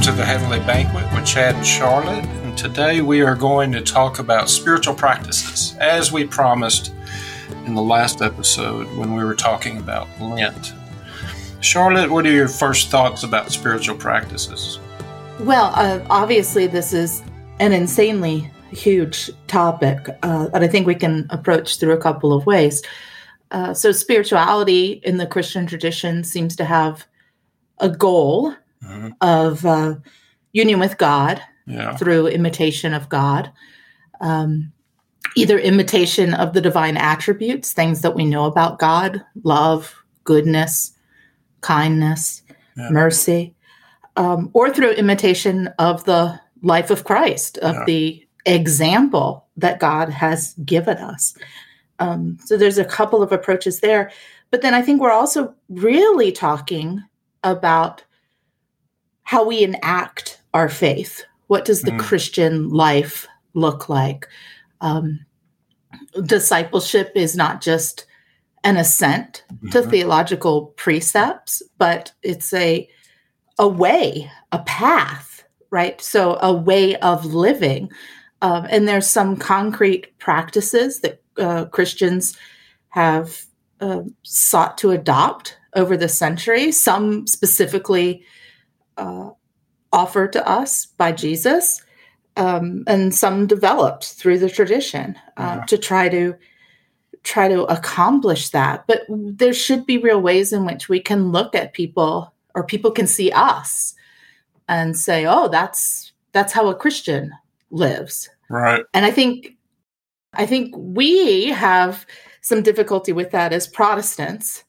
welcome 0.00 0.16
to 0.16 0.18
the 0.18 0.24
Heavenly 0.24 0.60
Banquet 0.60 1.12
with 1.12 1.26
Chad 1.26 1.56
and 1.56 1.66
Charlotte. 1.66 2.24
And 2.24 2.56
today 2.56 3.02
we 3.02 3.20
are 3.20 3.34
going 3.34 3.70
to 3.72 3.82
talk 3.82 4.18
about 4.18 4.48
spiritual 4.48 4.94
practices, 4.94 5.76
as 5.78 6.10
we 6.10 6.26
promised 6.26 6.94
in 7.66 7.74
the 7.74 7.82
last 7.82 8.22
episode 8.22 8.86
when 8.96 9.14
we 9.14 9.22
were 9.22 9.34
talking 9.34 9.76
about 9.76 10.08
Lent. 10.18 10.72
Charlotte, 11.60 12.10
what 12.10 12.24
are 12.24 12.32
your 12.32 12.48
first 12.48 12.88
thoughts 12.88 13.24
about 13.24 13.52
spiritual 13.52 13.94
practices? 13.94 14.78
Well, 15.40 15.70
uh, 15.74 16.02
obviously, 16.08 16.66
this 16.66 16.94
is 16.94 17.22
an 17.58 17.74
insanely 17.74 18.50
huge 18.70 19.30
topic 19.48 20.08
uh, 20.22 20.48
that 20.48 20.62
I 20.62 20.68
think 20.68 20.86
we 20.86 20.94
can 20.94 21.26
approach 21.28 21.78
through 21.78 21.92
a 21.92 22.00
couple 22.00 22.32
of 22.32 22.46
ways. 22.46 22.82
Uh, 23.50 23.74
so, 23.74 23.92
spirituality 23.92 25.02
in 25.04 25.18
the 25.18 25.26
Christian 25.26 25.66
tradition 25.66 26.24
seems 26.24 26.56
to 26.56 26.64
have 26.64 27.06
a 27.80 27.90
goal 27.90 28.54
mm-hmm. 28.84 29.10
of 29.20 29.64
uh, 29.64 29.96
union 30.52 30.80
with 30.80 30.98
God 30.98 31.40
yeah. 31.66 31.96
through 31.96 32.26
imitation 32.26 32.94
of 32.94 33.08
God, 33.08 33.50
um, 34.20 34.72
either 35.36 35.58
imitation 35.58 36.34
of 36.34 36.52
the 36.52 36.60
divine 36.60 36.96
attributes, 36.96 37.72
things 37.72 38.02
that 38.02 38.14
we 38.14 38.24
know 38.24 38.44
about 38.44 38.78
God, 38.78 39.22
love, 39.44 39.94
goodness, 40.24 40.92
kindness, 41.60 42.42
yeah. 42.76 42.88
mercy, 42.90 43.54
um, 44.16 44.50
or 44.52 44.72
through 44.72 44.92
imitation 44.92 45.68
of 45.78 46.04
the 46.04 46.40
life 46.62 46.90
of 46.90 47.04
Christ, 47.04 47.58
of 47.58 47.74
yeah. 47.74 47.84
the 47.86 48.26
example 48.46 49.46
that 49.56 49.80
God 49.80 50.08
has 50.08 50.54
given 50.64 50.96
us. 50.98 51.36
Um, 51.98 52.38
so 52.44 52.56
there's 52.56 52.78
a 52.78 52.84
couple 52.84 53.22
of 53.22 53.30
approaches 53.30 53.80
there. 53.80 54.10
But 54.50 54.62
then 54.62 54.74
I 54.74 54.82
think 54.82 55.00
we're 55.00 55.12
also 55.12 55.54
really 55.68 56.32
talking 56.32 57.02
about 57.44 58.02
how 59.30 59.44
we 59.44 59.62
enact 59.62 60.42
our 60.54 60.68
faith. 60.68 61.22
What 61.46 61.64
does 61.64 61.82
the 61.82 61.92
mm. 61.92 62.00
Christian 62.00 62.68
life 62.68 63.28
look 63.54 63.88
like? 63.88 64.26
Um, 64.80 65.24
discipleship 66.24 67.12
is 67.14 67.36
not 67.36 67.60
just 67.60 68.06
an 68.64 68.76
assent 68.76 69.44
mm-hmm. 69.54 69.68
to 69.68 69.82
theological 69.82 70.74
precepts, 70.76 71.62
but 71.78 72.10
it's 72.24 72.52
a 72.52 72.88
a 73.56 73.68
way, 73.68 74.28
a 74.50 74.58
path, 74.64 75.44
right? 75.70 76.00
So 76.00 76.36
a 76.42 76.52
way 76.52 76.96
of 76.96 77.24
living. 77.24 77.88
Um, 78.42 78.66
and 78.68 78.88
there's 78.88 79.06
some 79.06 79.36
concrete 79.36 80.18
practices 80.18 81.02
that 81.02 81.22
uh, 81.38 81.66
Christians 81.66 82.36
have 82.88 83.46
uh, 83.80 84.02
sought 84.24 84.76
to 84.78 84.90
adopt 84.90 85.56
over 85.76 85.96
the 85.96 86.08
century. 86.08 86.72
Some 86.72 87.28
specifically 87.28 88.24
uh, 89.00 89.30
offered 89.92 90.32
to 90.34 90.48
us 90.48 90.86
by 90.86 91.12
Jesus, 91.12 91.82
um, 92.36 92.84
and 92.86 93.14
some 93.14 93.46
developed 93.46 94.12
through 94.12 94.38
the 94.38 94.50
tradition 94.50 95.16
uh, 95.36 95.56
yeah. 95.58 95.64
to 95.64 95.78
try 95.78 96.08
to 96.08 96.34
try 97.22 97.48
to 97.48 97.64
accomplish 97.64 98.50
that. 98.50 98.86
But 98.86 99.02
there 99.08 99.52
should 99.52 99.84
be 99.84 99.98
real 99.98 100.20
ways 100.20 100.52
in 100.52 100.64
which 100.64 100.88
we 100.88 101.00
can 101.00 101.32
look 101.32 101.54
at 101.54 101.72
people, 101.72 102.32
or 102.54 102.64
people 102.64 102.90
can 102.90 103.06
see 103.06 103.32
us, 103.32 103.94
and 104.68 104.96
say, 104.96 105.26
"Oh, 105.26 105.48
that's 105.48 106.12
that's 106.32 106.52
how 106.52 106.68
a 106.68 106.74
Christian 106.74 107.32
lives." 107.70 108.28
Right. 108.48 108.84
And 108.94 109.04
I 109.04 109.10
think 109.10 109.56
I 110.34 110.46
think 110.46 110.74
we 110.76 111.48
have 111.48 112.06
some 112.42 112.62
difficulty 112.62 113.12
with 113.12 113.32
that 113.32 113.52
as 113.52 113.66
Protestants, 113.66 114.64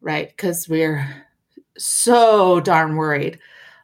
right? 0.00 0.28
Because 0.28 0.68
we're 0.68 1.24
so 1.76 2.60
darn 2.60 2.96
worried 2.96 3.38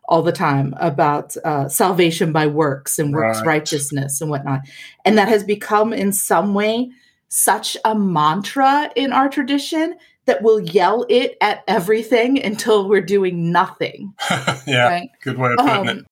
all 0.09 0.23
the 0.23 0.33
time 0.33 0.75
about 0.79 1.37
uh, 1.45 1.69
salvation 1.69 2.33
by 2.33 2.47
works 2.47 2.99
and 2.99 3.13
works 3.13 3.39
right. 3.39 3.47
righteousness 3.47 4.21
and 4.21 4.31
whatnot. 4.31 4.61
And 5.05 5.17
that 5.19 5.29
has 5.29 5.43
become, 5.43 5.93
in 5.93 6.13
some 6.13 6.55
way, 6.55 6.91
such 7.29 7.77
a 7.85 7.95
mantra 7.95 8.91
in 8.97 9.13
our 9.13 9.29
tradition 9.29 9.97
that 10.27 10.43
we'll 10.43 10.61
yell 10.61 11.05
it 11.09 11.37
at 11.41 11.65
everything 11.69 12.43
until 12.43 12.89
we're 12.89 13.01
doing 13.01 13.53
nothing. 13.53 14.15
yeah, 14.67 14.89
right? 14.89 15.11
good 15.23 15.39
way 15.39 15.51
of 15.51 15.59
putting 15.59 15.89
um, 15.89 15.89
it. 15.89 16.05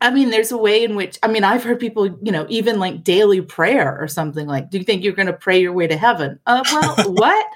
I 0.00 0.12
mean, 0.12 0.30
there's 0.30 0.52
a 0.52 0.56
way 0.56 0.84
in 0.84 0.94
which, 0.94 1.18
I 1.24 1.28
mean, 1.28 1.42
I've 1.42 1.64
heard 1.64 1.80
people, 1.80 2.06
you 2.22 2.30
know, 2.30 2.46
even 2.48 2.78
like 2.78 3.02
daily 3.02 3.40
prayer 3.40 3.98
or 4.00 4.06
something 4.06 4.46
like, 4.46 4.70
do 4.70 4.78
you 4.78 4.84
think 4.84 5.02
you're 5.02 5.12
going 5.12 5.26
to 5.26 5.32
pray 5.32 5.60
your 5.60 5.72
way 5.72 5.88
to 5.88 5.96
heaven? 5.96 6.38
Uh, 6.46 6.62
well, 6.70 6.94
what? 7.12 7.46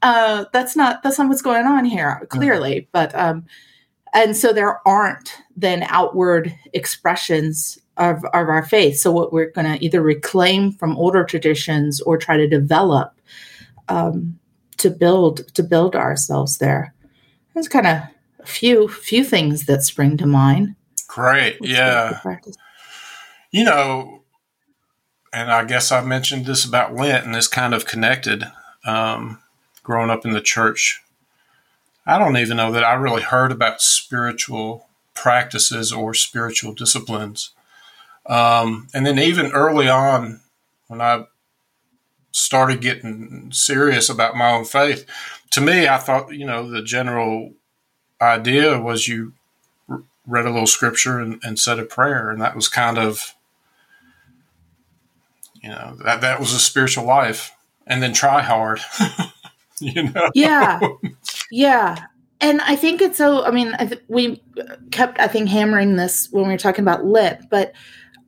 Uh, 0.00 0.44
that's 0.52 0.76
not, 0.76 1.02
that's 1.02 1.18
not 1.18 1.28
what's 1.28 1.42
going 1.42 1.66
on 1.66 1.84
here, 1.84 2.24
clearly. 2.28 2.88
But, 2.92 3.12
um, 3.16 3.46
and 4.14 4.36
so 4.36 4.52
there 4.52 4.86
aren't 4.86 5.36
then 5.56 5.84
outward 5.88 6.54
expressions 6.72 7.78
of, 7.96 8.24
of 8.24 8.48
our 8.48 8.64
faith. 8.64 8.98
So 8.98 9.12
what 9.12 9.32
we're 9.32 9.50
going 9.50 9.66
to 9.66 9.84
either 9.84 10.00
reclaim 10.00 10.72
from 10.72 10.96
older 10.96 11.24
traditions 11.24 12.00
or 12.00 12.16
try 12.16 12.36
to 12.36 12.48
develop 12.48 13.12
um, 13.88 14.38
to 14.78 14.90
build 14.90 15.54
to 15.54 15.62
build 15.62 15.94
ourselves 15.94 16.58
there. 16.58 16.94
There's 17.52 17.68
kind 17.68 17.86
of 17.86 18.02
a 18.40 18.46
few 18.46 18.88
few 18.88 19.24
things 19.24 19.66
that 19.66 19.82
spring 19.82 20.16
to 20.18 20.26
mind. 20.26 20.74
Great, 21.06 21.58
yeah. 21.60 22.20
You 23.52 23.64
know, 23.64 24.22
and 25.32 25.50
I 25.50 25.64
guess 25.64 25.92
I 25.92 26.02
mentioned 26.02 26.46
this 26.46 26.64
about 26.64 26.94
Lent, 26.94 27.26
and 27.26 27.36
it's 27.36 27.46
kind 27.46 27.74
of 27.74 27.86
connected. 27.86 28.44
Um, 28.84 29.40
growing 29.82 30.10
up 30.10 30.24
in 30.24 30.32
the 30.32 30.40
church 30.40 31.03
I 32.06 32.18
don't 32.18 32.36
even 32.36 32.56
know 32.56 32.70
that 32.72 32.84
I 32.84 32.94
really 32.94 33.22
heard 33.22 33.50
about 33.50 33.80
spiritual 33.80 34.88
practices 35.14 35.92
or 35.92 36.12
spiritual 36.12 36.72
disciplines. 36.72 37.50
Um, 38.26 38.88
and 38.92 39.06
then 39.06 39.18
even 39.18 39.52
early 39.52 39.88
on, 39.88 40.40
when 40.88 41.00
I 41.00 41.26
started 42.30 42.80
getting 42.80 43.50
serious 43.52 44.08
about 44.08 44.36
my 44.36 44.52
own 44.52 44.64
faith, 44.64 45.06
to 45.50 45.60
me, 45.60 45.88
I 45.88 45.98
thought, 45.98 46.34
you 46.34 46.46
know, 46.46 46.68
the 46.68 46.82
general 46.82 47.54
idea 48.20 48.80
was 48.80 49.08
you 49.08 49.32
read 50.26 50.46
a 50.46 50.50
little 50.50 50.66
scripture 50.66 51.18
and, 51.18 51.40
and 51.42 51.58
said 51.58 51.78
a 51.78 51.84
prayer. 51.84 52.30
And 52.30 52.40
that 52.40 52.56
was 52.56 52.68
kind 52.68 52.98
of, 52.98 53.34
you 55.62 55.68
know, 55.68 55.96
that, 56.04 56.20
that 56.20 56.40
was 56.40 56.52
a 56.52 56.58
spiritual 56.58 57.04
life. 57.04 57.52
And 57.86 58.02
then 58.02 58.14
try 58.14 58.40
hard. 58.40 58.80
you 59.94 60.04
know? 60.04 60.30
Yeah. 60.34 60.80
Yeah. 61.50 62.06
And 62.40 62.60
I 62.60 62.76
think 62.76 63.00
it's 63.00 63.16
so, 63.16 63.44
I 63.44 63.50
mean, 63.50 63.74
I 63.78 63.86
th- 63.86 64.02
we 64.08 64.42
kept, 64.90 65.20
I 65.20 65.28
think, 65.28 65.48
hammering 65.48 65.96
this 65.96 66.28
when 66.30 66.46
we 66.46 66.52
were 66.52 66.58
talking 66.58 66.84
about 66.84 67.04
Lent, 67.04 67.48
but, 67.48 67.72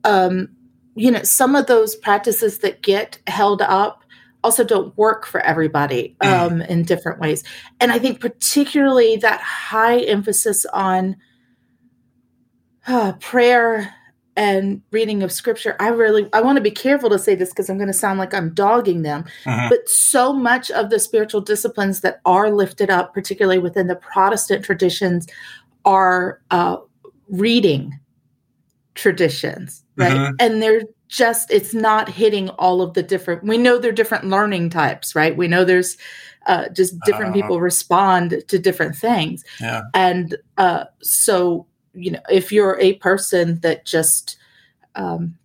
um, 0.03 0.49
you 0.95 1.11
know, 1.11 1.23
some 1.23 1.55
of 1.55 1.67
those 1.67 1.95
practices 1.95 2.59
that 2.59 2.81
get 2.81 3.19
held 3.27 3.61
up 3.61 4.03
also 4.43 4.63
don't 4.63 4.97
work 4.97 5.25
for 5.25 5.41
everybody 5.41 6.15
mm. 6.21 6.27
um, 6.27 6.61
in 6.61 6.83
different 6.83 7.19
ways. 7.19 7.43
And 7.79 7.91
I 7.91 7.99
think 7.99 8.19
particularly 8.19 9.17
that 9.17 9.41
high 9.41 9.99
emphasis 9.99 10.65
on 10.65 11.17
uh, 12.87 13.13
prayer 13.19 13.93
and 14.37 14.81
reading 14.91 15.23
of 15.23 15.31
scripture 15.31 15.75
i 15.79 15.87
really 15.89 16.29
i 16.31 16.39
want 16.39 16.55
to 16.55 16.61
be 16.61 16.71
careful 16.71 17.09
to 17.09 17.19
say 17.19 17.35
this 17.35 17.49
because 17.49 17.69
i'm 17.69 17.77
going 17.77 17.87
to 17.87 17.93
sound 17.93 18.19
like 18.19 18.33
i'm 18.33 18.53
dogging 18.53 19.01
them 19.01 19.25
uh-huh. 19.45 19.67
but 19.69 19.89
so 19.89 20.31
much 20.31 20.71
of 20.71 20.89
the 20.89 20.99
spiritual 20.99 21.41
disciplines 21.41 22.01
that 22.01 22.21
are 22.25 22.51
lifted 22.51 22.89
up 22.89 23.13
particularly 23.13 23.59
within 23.59 23.87
the 23.87 23.95
protestant 23.95 24.63
traditions 24.63 25.27
are 25.83 26.39
uh, 26.51 26.77
reading 27.29 27.99
traditions 28.95 29.83
right 29.97 30.13
uh-huh. 30.13 30.31
and 30.39 30.61
they're 30.61 30.83
just 31.07 31.49
it's 31.51 31.73
not 31.73 32.09
hitting 32.09 32.49
all 32.51 32.81
of 32.81 32.93
the 32.93 33.03
different 33.03 33.43
we 33.43 33.57
know 33.57 33.77
they're 33.77 33.91
different 33.91 34.25
learning 34.25 34.69
types 34.69 35.15
right 35.15 35.35
we 35.35 35.47
know 35.47 35.65
there's 35.65 35.97
uh, 36.47 36.69
just 36.69 36.97
different 37.05 37.31
uh, 37.31 37.33
people 37.33 37.59
respond 37.59 38.41
to 38.47 38.57
different 38.57 38.95
things 38.95 39.43
yeah. 39.59 39.81
and 39.93 40.37
uh, 40.57 40.85
so 41.01 41.65
you 41.97 42.11
know 42.11 42.21
if 42.29 42.51
you're 42.51 42.79
a 42.79 42.93
person 42.95 43.59
that 43.61 43.85
just 43.85 44.37
um, 44.95 45.37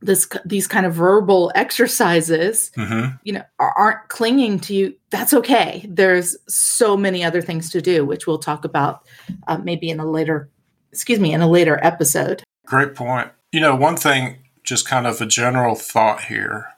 this 0.00 0.28
these 0.44 0.66
kind 0.66 0.86
of 0.86 0.94
verbal 0.94 1.52
exercises 1.54 2.72
mm-hmm. 2.76 3.14
you 3.22 3.32
know 3.32 3.42
aren't 3.58 4.08
clinging 4.08 4.58
to 4.58 4.74
you 4.74 4.94
that's 5.10 5.34
okay. 5.34 5.84
There's 5.88 6.36
so 6.48 6.96
many 6.96 7.22
other 7.24 7.42
things 7.42 7.70
to 7.70 7.80
do 7.80 8.04
which 8.04 8.26
we'll 8.26 8.38
talk 8.38 8.64
about 8.64 9.06
uh, 9.46 9.58
maybe 9.58 9.90
in 9.90 10.00
a 10.00 10.06
later 10.06 10.48
excuse 10.92 11.20
me 11.20 11.32
in 11.32 11.42
a 11.42 11.48
later 11.48 11.78
episode. 11.82 12.42
Great 12.66 12.94
point. 12.94 13.30
You 13.52 13.60
know 13.60 13.76
one 13.76 13.96
thing 13.96 14.38
just 14.62 14.88
kind 14.88 15.06
of 15.06 15.20
a 15.20 15.26
general 15.26 15.74
thought 15.74 16.24
here 16.24 16.68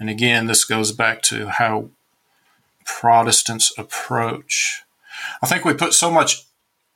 and 0.00 0.10
again 0.10 0.46
this 0.46 0.64
goes 0.64 0.92
back 0.92 1.22
to 1.22 1.48
how 1.48 1.90
protestants 2.84 3.72
approach. 3.78 4.82
I 5.42 5.46
think 5.46 5.64
we 5.64 5.74
put 5.74 5.94
so 5.94 6.10
much 6.10 6.44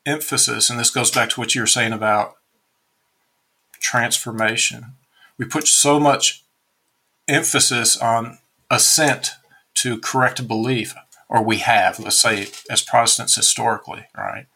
emphasis, 0.08 0.70
and 0.70 0.78
this 0.78 0.90
goes 0.90 1.10
back 1.10 1.30
to 1.30 1.40
what 1.40 1.54
you 1.54 1.60
were 1.60 1.66
saying 1.66 1.92
about 1.92 2.36
transformation. 3.80 4.94
We 5.36 5.44
put 5.44 5.68
so 5.68 6.00
much 6.00 6.44
emphasis 7.28 7.96
on 7.96 8.38
assent 8.70 9.32
to 9.74 10.00
correct 10.00 10.48
belief, 10.48 10.94
or 11.28 11.42
we 11.42 11.58
have, 11.58 12.00
let's 12.00 12.18
say, 12.18 12.48
as 12.70 12.82
Protestants 12.82 13.36
historically, 13.36 14.06
right? 14.16 14.46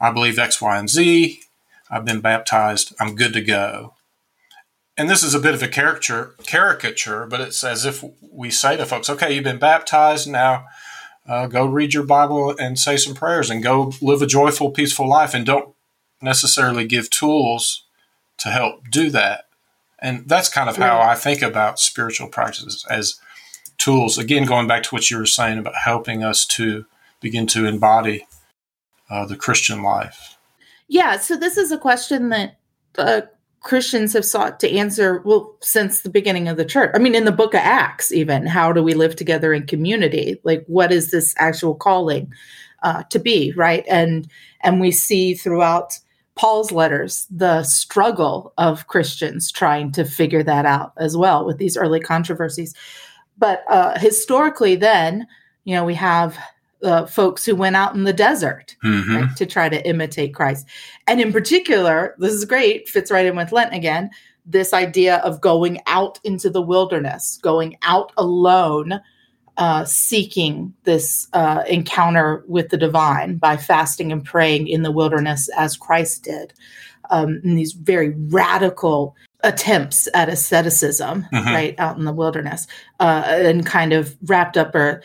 I 0.00 0.10
believe 0.10 0.38
X, 0.38 0.60
Y, 0.60 0.76
and 0.76 0.88
Z. 0.88 1.40
I've 1.90 2.04
been 2.04 2.20
baptized. 2.20 2.94
I'm 3.00 3.14
good 3.14 3.32
to 3.34 3.40
go. 3.40 3.94
And 4.96 5.08
this 5.08 5.22
is 5.22 5.34
a 5.34 5.40
bit 5.40 5.54
of 5.54 5.62
a 5.62 5.68
caricature, 5.68 6.34
caricature, 6.44 7.26
but 7.26 7.40
it's 7.40 7.62
as 7.62 7.84
if 7.84 8.04
we 8.20 8.50
say 8.50 8.76
to 8.76 8.84
folks, 8.84 9.08
okay, 9.08 9.32
you've 9.32 9.44
been 9.44 9.58
baptized. 9.58 10.28
Now 10.28 10.66
uh, 11.28 11.46
go 11.46 11.66
read 11.66 11.92
your 11.92 12.04
Bible 12.04 12.56
and 12.58 12.78
say 12.78 12.96
some 12.96 13.14
prayers 13.14 13.50
and 13.50 13.62
go 13.62 13.92
live 14.00 14.22
a 14.22 14.26
joyful, 14.26 14.70
peaceful 14.70 15.08
life. 15.08 15.34
And 15.34 15.44
don't 15.44 15.74
necessarily 16.22 16.86
give 16.86 17.10
tools 17.10 17.84
to 18.38 18.48
help 18.48 18.88
do 18.90 19.10
that. 19.10 19.44
And 20.00 20.28
that's 20.28 20.48
kind 20.48 20.70
of 20.70 20.76
how 20.76 21.00
I 21.00 21.14
think 21.14 21.42
about 21.42 21.78
spiritual 21.80 22.28
practices 22.28 22.86
as 22.88 23.20
tools. 23.76 24.16
Again, 24.16 24.46
going 24.46 24.66
back 24.66 24.84
to 24.84 24.94
what 24.94 25.10
you 25.10 25.18
were 25.18 25.26
saying 25.26 25.58
about 25.58 25.74
helping 25.74 26.24
us 26.24 26.46
to 26.46 26.86
begin 27.20 27.46
to 27.48 27.66
embody 27.66 28.26
uh, 29.10 29.26
the 29.26 29.36
Christian 29.36 29.82
life. 29.82 30.38
Yeah. 30.86 31.18
So 31.18 31.36
this 31.36 31.56
is 31.56 31.72
a 31.72 31.78
question 31.78 32.28
that 32.30 32.58
uh, 32.96 33.22
Christians 33.68 34.14
have 34.14 34.24
sought 34.24 34.60
to 34.60 34.76
answer, 34.76 35.20
well, 35.26 35.54
since 35.60 36.00
the 36.00 36.08
beginning 36.08 36.48
of 36.48 36.56
the 36.56 36.64
church. 36.64 36.90
I 36.94 36.98
mean, 36.98 37.14
in 37.14 37.26
the 37.26 37.32
book 37.32 37.52
of 37.52 37.60
Acts, 37.60 38.10
even, 38.10 38.46
how 38.46 38.72
do 38.72 38.82
we 38.82 38.94
live 38.94 39.14
together 39.14 39.52
in 39.52 39.66
community? 39.66 40.40
Like, 40.42 40.64
what 40.68 40.90
is 40.90 41.10
this 41.10 41.34
actual 41.36 41.74
calling 41.74 42.32
uh, 42.82 43.02
to 43.10 43.18
be, 43.18 43.52
right? 43.56 43.84
And 43.86 44.26
and 44.62 44.80
we 44.80 44.90
see 44.90 45.34
throughout 45.34 45.98
Paul's 46.34 46.72
letters 46.72 47.26
the 47.30 47.62
struggle 47.62 48.54
of 48.56 48.86
Christians 48.86 49.52
trying 49.52 49.92
to 49.92 50.04
figure 50.06 50.42
that 50.44 50.64
out 50.64 50.94
as 50.96 51.14
well 51.14 51.44
with 51.44 51.58
these 51.58 51.76
early 51.76 52.00
controversies. 52.00 52.74
But 53.36 53.64
uh, 53.68 53.98
historically, 53.98 54.76
then, 54.76 55.26
you 55.64 55.74
know, 55.74 55.84
we 55.84 55.94
have 55.94 56.38
uh, 56.82 57.06
folks 57.06 57.44
who 57.44 57.54
went 57.54 57.76
out 57.76 57.94
in 57.94 58.04
the 58.04 58.12
desert 58.12 58.76
mm-hmm. 58.84 59.16
right, 59.16 59.36
to 59.36 59.46
try 59.46 59.68
to 59.68 59.86
imitate 59.86 60.34
Christ. 60.34 60.66
And 61.06 61.20
in 61.20 61.32
particular, 61.32 62.14
this 62.18 62.32
is 62.32 62.44
great, 62.44 62.88
fits 62.88 63.10
right 63.10 63.26
in 63.26 63.36
with 63.36 63.52
Lent 63.52 63.74
again, 63.74 64.10
this 64.46 64.72
idea 64.72 65.16
of 65.18 65.40
going 65.40 65.80
out 65.86 66.18
into 66.24 66.48
the 66.48 66.62
wilderness, 66.62 67.38
going 67.42 67.76
out 67.82 68.12
alone, 68.16 69.00
uh, 69.58 69.84
seeking 69.84 70.72
this 70.84 71.28
uh, 71.32 71.64
encounter 71.68 72.44
with 72.46 72.68
the 72.70 72.76
divine 72.76 73.36
by 73.36 73.56
fasting 73.56 74.12
and 74.12 74.24
praying 74.24 74.68
in 74.68 74.82
the 74.82 74.92
wilderness 74.92 75.50
as 75.58 75.76
Christ 75.76 76.24
did. 76.24 76.54
Um, 77.10 77.40
and 77.42 77.58
these 77.58 77.72
very 77.72 78.10
radical 78.10 79.16
attempts 79.40 80.08
at 80.14 80.28
asceticism, 80.28 81.26
mm-hmm. 81.32 81.48
right, 81.48 81.74
out 81.78 81.98
in 81.98 82.04
the 82.04 82.12
wilderness, 82.12 82.66
uh, 83.00 83.24
and 83.26 83.66
kind 83.66 83.92
of 83.92 84.16
wrapped 84.22 84.56
up 84.56 84.74
or 84.74 85.02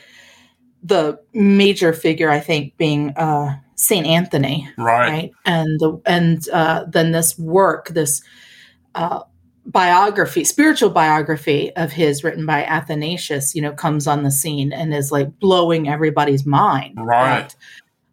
the 0.84 1.20
major 1.34 1.94
figure, 1.94 2.30
I 2.30 2.40
think, 2.40 2.76
being 2.78 3.12
uh, 3.12 3.58
Saint 3.76 4.06
Anthony, 4.06 4.70
right. 4.78 5.10
right, 5.10 5.32
and 5.46 5.80
the 5.80 6.02
and 6.06 6.48
uh, 6.50 6.86
then 6.88 7.12
this 7.12 7.38
work, 7.40 7.90
this 7.90 8.22
uh, 8.96 9.22
biography, 9.66 10.44
spiritual 10.44 10.90
biography 10.90 11.76
of 11.76 11.92
his, 11.92 12.24
written 12.24 12.46
by 12.46 12.66
Athanasius, 12.66 13.56
you 13.56 13.62
know, 13.62 13.72
comes 13.72 14.08
on 14.08 14.24
the 14.24 14.32
scene 14.32 14.74
and 14.74 14.94
is 14.94 15.12
like 15.12 15.40
blowing 15.40 15.88
everybody's 15.88 16.46
mind, 16.46 16.98
right? 16.98 17.56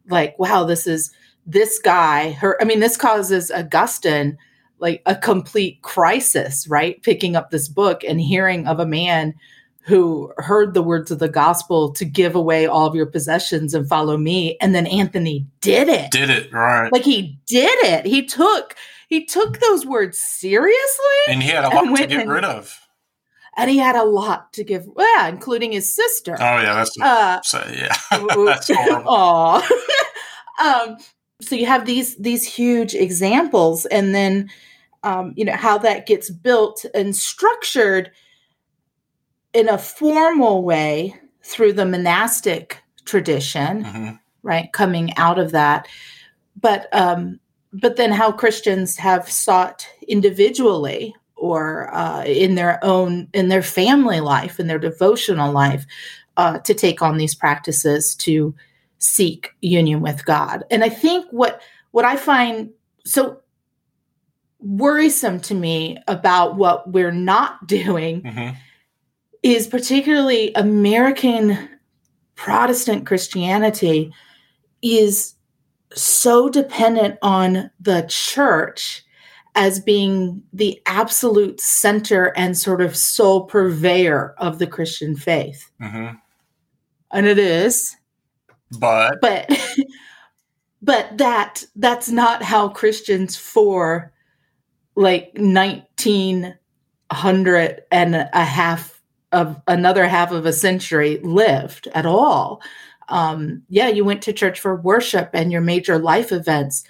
like, 0.09 0.39
wow, 0.39 0.65
this 0.65 0.87
is 0.87 1.11
this 1.47 1.79
guy. 1.79 2.33
Her, 2.33 2.61
I 2.61 2.65
mean, 2.65 2.81
this 2.81 2.97
causes 2.97 3.51
Augustine 3.51 4.39
like 4.79 5.03
a 5.07 5.15
complete 5.15 5.83
crisis, 5.83 6.67
right? 6.69 7.03
Picking 7.03 7.37
up 7.37 7.51
this 7.51 7.69
book 7.69 8.03
and 8.05 8.21
hearing 8.21 8.67
of 8.67 8.81
a 8.81 8.87
man 8.87 9.35
who 9.83 10.33
heard 10.37 10.75
the 10.75 10.83
words 10.83 11.11
of 11.11 11.19
the 11.19 11.29
gospel 11.29 11.91
to 11.93 12.05
give 12.05 12.35
away 12.35 12.67
all 12.67 12.87
of 12.87 12.95
your 12.95 13.07
possessions 13.07 13.75
and 13.75 13.89
follow 13.89 14.17
me. 14.17 14.57
And 14.61 14.75
then 14.75 14.87
anthony 14.87 15.47
did 15.61 15.89
it. 15.89 16.11
Did 16.11 16.31
it 16.31 16.53
right. 16.53 16.93
Like 16.93 17.05
he 17.05 17.39
did 17.47 17.79
it. 17.85 18.07
He 18.07 18.27
took 18.27 18.77
he 19.09 19.25
took 19.25 19.59
those 19.59 19.87
words 19.87 20.19
seriously 20.19 21.19
and 21.29 21.43
he 21.43 21.49
had 21.49 21.65
a 21.65 21.69
lot 21.69 21.97
to 21.97 22.07
get 22.07 22.21
and, 22.21 22.31
rid 22.31 22.45
of. 22.45 22.79
And 23.57 23.71
he 23.71 23.79
had 23.79 23.97
a 23.97 24.05
lot 24.05 24.53
to 24.55 24.65
give 24.65 24.87
yeah 24.99 25.29
including 25.29 25.73
his 25.73 25.95
sister. 25.95 26.37
Oh 26.39 26.61
yeah 26.61 26.75
that's 26.75 27.01
uh, 27.01 27.41
so, 27.43 27.65
yeah. 27.75 27.97
that's 28.45 28.71
horrible. 28.73 29.63
um 30.63 30.99
so 31.41 31.55
you 31.55 31.65
have 31.65 31.87
these 31.87 32.17
these 32.17 32.47
huge 32.47 32.95
examples 32.95 33.87
and 33.87 34.15
then 34.15 34.51
um, 35.03 35.33
you 35.35 35.47
know 35.47 35.57
how 35.57 35.79
that 35.79 36.07
gets 36.07 36.29
built 36.29 36.85
and 36.95 37.17
structured 37.17 38.11
in 39.53 39.69
a 39.69 39.79
formal 39.79 40.63
way 40.63 41.15
through 41.43 41.73
the 41.73 41.87
monastic 41.87 42.83
tradition, 43.05 43.85
mm-hmm. 43.85 44.11
right? 44.43 44.73
Coming 44.73 45.17
out 45.17 45.39
of 45.39 45.53
that, 45.53 45.89
but 46.61 46.89
um, 46.93 47.41
but 47.73 47.97
then 47.97 48.13
how 48.13 48.33
Christians 48.33 48.97
have 48.97 49.31
sought 49.31 49.89
individually 50.09 51.15
or 51.37 51.93
uh, 51.95 52.25
in 52.25 52.55
their 52.55 52.83
own 52.85 53.29
in 53.33 53.49
their 53.49 53.63
family 53.63 54.21
life 54.21 54.61
in 54.61 54.67
their 54.67 54.79
devotional 54.79 55.53
life 55.53 55.87
uh, 56.37 56.59
to 56.59 56.75
take 56.75 57.03
on 57.03 57.17
these 57.17 57.35
practices 57.35 58.15
to 58.17 58.55
seek 58.99 59.55
union 59.61 60.01
with 60.01 60.25
God. 60.25 60.65
And 60.71 60.85
I 60.85 60.89
think 60.89 61.27
what 61.31 61.61
what 61.91 62.05
I 62.05 62.17
find 62.17 62.71
so 63.05 63.41
worrisome 64.59 65.41
to 65.41 65.55
me 65.55 65.97
about 66.07 66.57
what 66.57 66.93
we're 66.93 67.11
not 67.13 67.67
doing. 67.67 68.23
Mm-hmm 68.23 68.57
is 69.43 69.67
particularly 69.67 70.53
American 70.55 71.69
Protestant 72.35 73.07
Christianity 73.07 74.13
is 74.83 75.35
so 75.95 76.49
dependent 76.49 77.19
on 77.23 77.71
the 77.81 78.05
church 78.09 79.05
as 79.55 79.81
being 79.81 80.43
the 80.53 80.81
absolute 80.87 81.61
center 81.61 82.27
and 82.37 82.57
sort 82.57 82.81
of 82.81 82.97
sole 82.97 83.45
purveyor 83.45 84.35
of 84.39 84.59
the 84.59 84.67
Christian 84.67 85.15
faith. 85.17 85.71
Mm-hmm. 85.81 86.17
And 87.11 87.27
it 87.27 87.39
is. 87.39 87.97
But 88.79 89.21
but 89.21 89.51
but 90.83 91.19
that 91.19 91.65
that's 91.75 92.09
not 92.09 92.43
how 92.43 92.69
Christians 92.69 93.37
for 93.37 94.13
like 94.95 95.33
1900 95.35 97.83
and 97.91 98.15
a 98.15 98.45
half 98.45 99.00
of 99.33 99.61
another 99.67 100.09
half 100.09 100.33
of 100.33 100.47
a 100.47 100.53
century 100.53 101.19
lived 101.19 101.89
at 101.95 102.07
all. 102.07 102.61
Um, 103.09 103.63
yeah, 103.69 103.89
you 103.89 104.05
went 104.05 104.23
to 104.23 104.33
church 104.33 104.61
for 104.61 104.77
worship 104.77 105.31
and 105.33 105.51
your 105.51 105.61
major 105.61 105.99
life 105.99 106.33
events, 106.33 106.85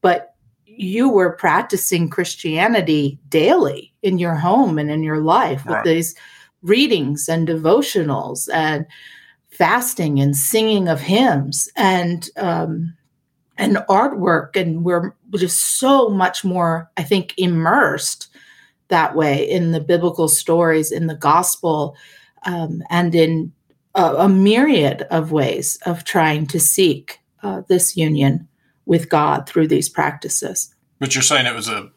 but 0.00 0.34
you 0.64 1.08
were 1.08 1.32
practicing 1.32 2.08
Christianity 2.08 3.18
daily 3.28 3.92
in 4.02 4.18
your 4.18 4.34
home 4.34 4.78
and 4.78 4.90
in 4.90 5.02
your 5.02 5.20
life 5.20 5.64
right. 5.66 5.76
with 5.76 5.84
these 5.84 6.14
readings 6.62 7.28
and 7.28 7.46
devotionals 7.46 8.48
and 8.52 8.86
fasting 9.50 10.20
and 10.20 10.36
singing 10.36 10.88
of 10.88 11.00
hymns 11.00 11.68
and 11.76 12.30
um, 12.36 12.94
and 13.58 13.76
artwork, 13.88 14.56
and 14.56 14.84
we're 14.84 15.14
just 15.36 15.78
so 15.78 16.08
much 16.08 16.42
more, 16.42 16.90
I 16.96 17.02
think, 17.02 17.34
immersed 17.36 18.28
that 18.92 19.16
way 19.16 19.48
in 19.48 19.72
the 19.72 19.80
biblical 19.80 20.28
stories, 20.28 20.92
in 20.92 21.06
the 21.06 21.14
gospel, 21.16 21.96
um, 22.44 22.82
and 22.90 23.14
in 23.14 23.52
a, 23.94 24.04
a, 24.16 24.28
myriad 24.28 25.02
of 25.10 25.32
ways 25.32 25.78
of 25.86 26.04
trying 26.04 26.46
to 26.46 26.60
seek 26.60 27.20
uh, 27.42 27.62
this 27.68 27.96
union 27.96 28.46
with 28.84 29.08
God 29.08 29.48
through 29.48 29.68
these 29.68 29.88
practices. 29.88 30.74
But 30.98 31.14
you're 31.14 31.22
saying 31.22 31.46
it 31.46 31.54
was 31.54 31.68
a 31.68 31.90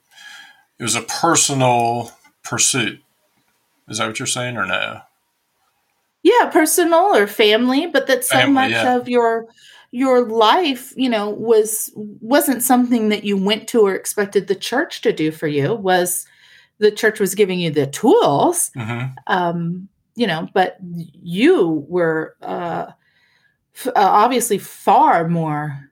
it 0.80 0.84
was 0.84 0.96
a 0.96 1.02
personal 1.02 2.12
pursuit. 2.44 3.02
Is 3.90 3.98
that 3.98 4.08
what 4.08 4.20
you're 4.20 4.26
saying, 4.26 4.58
or 4.58 4.66
no? 4.66 5.02
Yeah, 6.24 6.50
personal 6.50 7.16
or 7.16 7.28
family, 7.28 7.88
but 7.88 8.08
that 8.08 8.24
so 8.24 8.38
family, 8.38 8.54
much 8.54 8.72
yeah. 8.72 8.96
of 8.96 9.10
your 9.10 9.48
your 9.92 10.28
life, 10.28 10.94
you 10.96 11.10
know, 11.10 11.30
was 11.30 11.92
wasn't 11.96 12.64
something 12.64 13.10
that 13.10 13.26
you 13.26 13.38
went 13.38 13.68
to 13.70 13.82
or 13.82 13.94
expected 13.96 14.48
the 14.48 14.56
church 14.56 15.02
to 15.02 15.12
do 15.12 15.32
for 15.32 15.48
you. 15.48 15.74
Was 15.74 16.26
the 16.78 16.92
church 16.92 17.20
was 17.20 17.36
giving 17.36 17.60
you 17.60 17.72
the 17.72 17.88
tools, 17.88 18.72
mm-hmm. 18.76 19.14
um, 19.28 19.88
you 20.16 20.28
know, 20.28 20.48
but 20.54 20.78
you 20.82 21.86
were 21.88 22.36
uh, 22.42 22.88
f- 23.76 23.88
uh, 23.88 23.92
obviously 23.96 24.58
far 24.58 25.28
more 25.28 25.90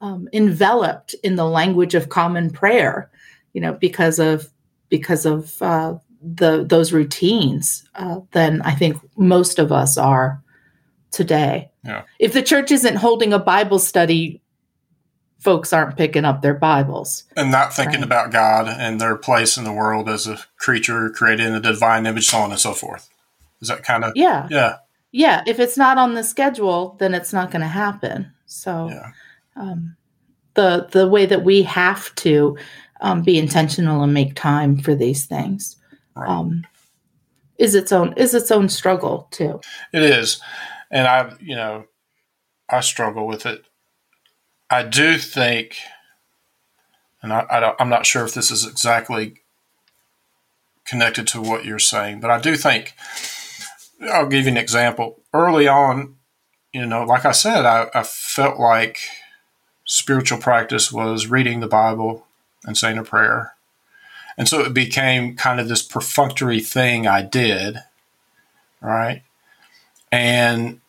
um, 0.00 0.28
enveloped 0.32 1.14
in 1.22 1.36
the 1.36 1.46
language 1.46 1.94
of 1.94 2.08
common 2.08 2.50
prayer, 2.50 3.10
you 3.52 3.60
know, 3.60 3.72
because 3.72 4.18
of 4.18 4.48
because 4.88 5.26
of 5.26 5.60
uh, 5.62 5.94
the 6.22 6.64
those 6.64 6.92
routines 6.92 7.88
uh, 7.94 8.20
than 8.32 8.62
I 8.62 8.72
think 8.72 8.98
most 9.16 9.58
of 9.58 9.72
us 9.72 9.96
are 9.96 10.42
today. 11.10 11.70
Yeah. 11.84 12.02
If 12.18 12.32
the 12.32 12.42
church 12.42 12.70
isn't 12.70 12.96
holding 12.96 13.32
a 13.32 13.38
Bible 13.38 13.78
study 13.78 14.42
folks 15.38 15.72
aren't 15.72 15.96
picking 15.96 16.24
up 16.24 16.42
their 16.42 16.54
Bibles 16.54 17.24
and 17.36 17.50
not 17.50 17.72
thinking 17.72 18.00
right. 18.00 18.04
about 18.04 18.32
God 18.32 18.68
and 18.68 19.00
their 19.00 19.16
place 19.16 19.56
in 19.56 19.64
the 19.64 19.72
world 19.72 20.08
as 20.08 20.26
a 20.26 20.38
creature 20.58 21.10
created 21.10 21.46
in 21.46 21.52
the 21.52 21.60
divine 21.60 22.06
image, 22.06 22.26
so 22.26 22.38
on 22.38 22.50
and 22.50 22.60
so 22.60 22.72
forth. 22.72 23.08
Is 23.60 23.68
that 23.68 23.82
kind 23.82 24.04
of 24.04 24.12
yeah, 24.16 24.46
yeah, 24.50 24.76
yeah? 25.12 25.42
If 25.46 25.58
it's 25.58 25.76
not 25.76 25.98
on 25.98 26.14
the 26.14 26.24
schedule, 26.24 26.96
then 26.98 27.14
it's 27.14 27.32
not 27.32 27.50
going 27.50 27.62
to 27.62 27.68
happen. 27.68 28.32
So, 28.46 28.88
yeah. 28.90 29.12
um, 29.56 29.96
the 30.54 30.88
the 30.90 31.08
way 31.08 31.26
that 31.26 31.44
we 31.44 31.62
have 31.62 32.14
to 32.16 32.56
um, 33.00 33.22
be 33.22 33.38
intentional 33.38 34.02
and 34.02 34.12
make 34.12 34.34
time 34.34 34.78
for 34.78 34.94
these 34.94 35.26
things 35.26 35.76
right. 36.14 36.28
um, 36.28 36.66
is 37.58 37.74
its 37.74 37.92
own 37.92 38.12
is 38.16 38.34
its 38.34 38.50
own 38.50 38.68
struggle 38.68 39.28
too. 39.30 39.60
It 39.92 40.02
is, 40.02 40.40
and 40.90 41.06
I 41.06 41.32
you 41.40 41.56
know 41.56 41.84
I 42.68 42.80
struggle 42.80 43.26
with 43.26 43.46
it. 43.46 43.64
I 44.70 44.82
do 44.82 45.16
think, 45.18 45.76
and 47.22 47.32
I, 47.32 47.74
I'm 47.78 47.88
not 47.88 48.06
sure 48.06 48.24
if 48.24 48.34
this 48.34 48.50
is 48.50 48.66
exactly 48.66 49.40
connected 50.84 51.26
to 51.28 51.40
what 51.40 51.64
you're 51.64 51.78
saying, 51.78 52.20
but 52.20 52.30
I 52.30 52.40
do 52.40 52.56
think 52.56 52.94
I'll 54.12 54.28
give 54.28 54.44
you 54.44 54.50
an 54.50 54.56
example. 54.56 55.20
Early 55.32 55.68
on, 55.68 56.16
you 56.72 56.86
know, 56.86 57.04
like 57.04 57.24
I 57.24 57.32
said, 57.32 57.64
I, 57.64 57.88
I 57.94 58.02
felt 58.02 58.58
like 58.58 58.98
spiritual 59.84 60.38
practice 60.38 60.92
was 60.92 61.28
reading 61.28 61.60
the 61.60 61.68
Bible 61.68 62.26
and 62.64 62.76
saying 62.76 62.98
a 62.98 63.04
prayer. 63.04 63.54
And 64.36 64.48
so 64.48 64.60
it 64.60 64.74
became 64.74 65.36
kind 65.36 65.60
of 65.60 65.68
this 65.68 65.82
perfunctory 65.82 66.60
thing 66.60 67.06
I 67.06 67.22
did, 67.22 67.78
right? 68.80 69.22
And 70.12 70.80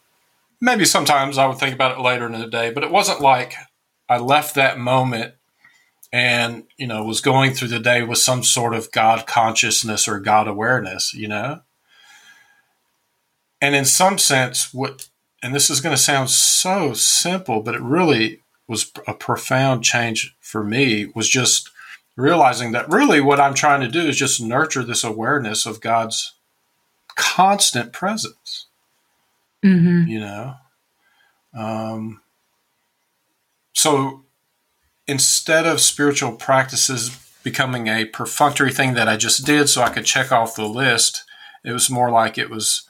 maybe 0.59 0.83
sometimes 0.83 1.37
I 1.37 1.45
would 1.45 1.57
think 1.57 1.73
about 1.73 1.97
it 1.97 2.01
later 2.01 2.25
in 2.25 2.33
the 2.33 2.47
day, 2.47 2.71
but 2.71 2.83
it 2.83 2.91
wasn't 2.91 3.21
like 3.21 3.53
I 4.09 4.17
left 4.17 4.55
that 4.55 4.77
moment 4.77 5.33
and, 6.11 6.63
you 6.77 6.87
know, 6.87 7.03
was 7.03 7.21
going 7.21 7.53
through 7.53 7.67
the 7.67 7.79
day 7.79 8.03
with 8.03 8.17
some 8.19 8.43
sort 8.43 8.73
of 8.73 8.91
God 8.91 9.27
consciousness 9.27 10.07
or 10.07 10.19
God 10.19 10.47
awareness, 10.47 11.13
you 11.13 11.27
know? 11.27 11.61
And 13.61 13.75
in 13.75 13.85
some 13.85 14.17
sense, 14.17 14.73
what, 14.73 15.09
and 15.43 15.53
this 15.53 15.69
is 15.69 15.81
going 15.81 15.95
to 15.95 16.01
sound 16.01 16.29
so 16.29 16.93
simple, 16.93 17.61
but 17.61 17.75
it 17.75 17.81
really 17.81 18.41
was 18.67 18.91
a 19.07 19.13
profound 19.13 19.83
change 19.83 20.35
for 20.39 20.63
me 20.63 21.11
was 21.15 21.29
just 21.29 21.69
realizing 22.15 22.71
that 22.71 22.89
really 22.89 23.21
what 23.21 23.39
I'm 23.39 23.53
trying 23.53 23.81
to 23.81 23.87
do 23.87 24.01
is 24.01 24.17
just 24.17 24.41
nurture 24.41 24.83
this 24.83 25.03
awareness 25.03 25.65
of 25.65 25.81
God's 25.81 26.33
constant 27.15 27.93
presence. 27.93 28.67
Mm-hmm. 29.63 30.09
You 30.09 30.19
know? 30.19 30.53
Um, 31.57 32.21
so 33.77 34.23
instead 35.05 35.67
of 35.67 35.79
spiritual 35.79 36.31
practices 36.31 37.15
becoming 37.43 37.85
a 37.85 38.05
perfunctory 38.05 38.73
thing 38.73 38.95
that 38.95 39.07
I 39.07 39.17
just 39.17 39.45
did 39.45 39.69
so 39.69 39.83
I 39.83 39.89
could 39.89 40.03
check 40.03 40.31
off 40.31 40.55
the 40.55 40.65
list, 40.65 41.23
it 41.63 41.73
was 41.73 41.87
more 41.87 42.09
like 42.09 42.39
it 42.39 42.49
was 42.49 42.89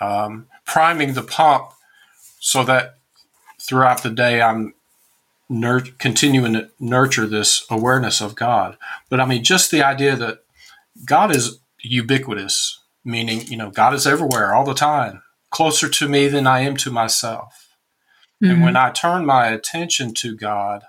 um, 0.00 0.48
priming 0.64 1.14
the 1.14 1.22
pump 1.22 1.70
so 2.40 2.64
that 2.64 2.96
throughout 3.60 4.02
the 4.02 4.10
day 4.10 4.42
I'm 4.42 4.74
continuing 6.00 6.54
to 6.54 6.70
nurture 6.80 7.28
this 7.28 7.64
awareness 7.70 8.20
of 8.20 8.34
God. 8.34 8.76
But 9.08 9.20
I 9.20 9.26
mean, 9.26 9.44
just 9.44 9.70
the 9.70 9.84
idea 9.84 10.16
that 10.16 10.40
God 11.04 11.30
is 11.30 11.60
ubiquitous, 11.82 12.80
meaning, 13.04 13.42
you 13.42 13.56
know, 13.56 13.70
God 13.70 13.94
is 13.94 14.08
everywhere 14.08 14.52
all 14.52 14.64
the 14.64 14.74
time, 14.74 15.22
closer 15.50 15.88
to 15.88 16.08
me 16.08 16.26
than 16.26 16.48
I 16.48 16.62
am 16.62 16.76
to 16.78 16.90
myself. 16.90 17.65
Mm-hmm. 18.42 18.52
And 18.52 18.62
when 18.62 18.76
I 18.76 18.90
turn 18.90 19.24
my 19.24 19.48
attention 19.48 20.14
to 20.14 20.36
God, 20.36 20.84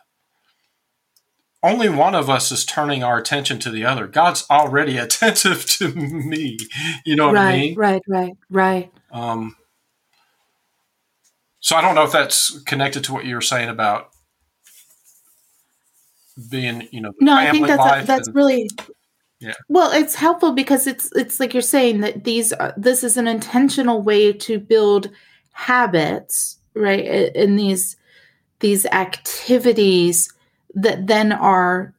only 1.64 1.90
one 1.90 2.16
of 2.16 2.30
us 2.30 2.52
is 2.52 2.66
turning 2.66 3.04
our 3.04 3.18
attention 3.18 3.60
to 3.60 3.72
the 3.72 3.86
other. 3.86 4.08
God's 4.08 4.46
already 4.50 4.98
attentive 4.98 5.66
to 5.66 5.90
me. 5.94 6.58
You 7.06 7.16
know 7.16 7.28
what 7.28 7.36
right, 7.36 7.48
I 7.48 7.58
mean? 7.58 7.76
Right, 7.76 8.02
right, 8.08 8.34
right. 8.50 8.92
Um, 9.12 9.56
so 11.60 11.76
I 11.76 11.82
don't 11.82 11.96
know 11.96 12.04
if 12.04 12.12
that's 12.12 12.62
connected 12.62 13.04
to 13.06 13.14
what 13.14 13.26
you 13.26 13.36
were 13.36 13.42
saying 13.42 13.70
about 13.70 14.10
being, 16.50 16.88
you 16.92 17.02
know, 17.02 17.12
no, 17.20 17.36
I 17.36 17.52
think 17.52 17.68
that's 17.68 18.04
a, 18.04 18.06
that's 18.06 18.28
and, 18.28 18.36
really 18.36 18.70
yeah. 19.40 19.54
Well, 19.70 19.92
it's 19.92 20.16
helpful 20.16 20.54
because 20.54 20.88
it's 20.88 21.12
it's 21.16 21.40
like 21.40 21.54
you're 21.54 21.62
saying 21.62 22.02
that 22.02 22.24
these 22.24 22.54
are, 22.54 22.74
this 22.78 23.04
is 23.04 23.18
an 23.18 23.28
intentional 23.28 24.02
way 24.02 24.34
to 24.34 24.60
build 24.60 25.12
habits, 25.52 26.57
right? 26.78 27.34
In 27.36 27.56
these 27.56 27.98
these 28.60 28.86
activities 28.88 30.34
that 30.74 31.08
then 31.08 31.32
are 31.32 31.94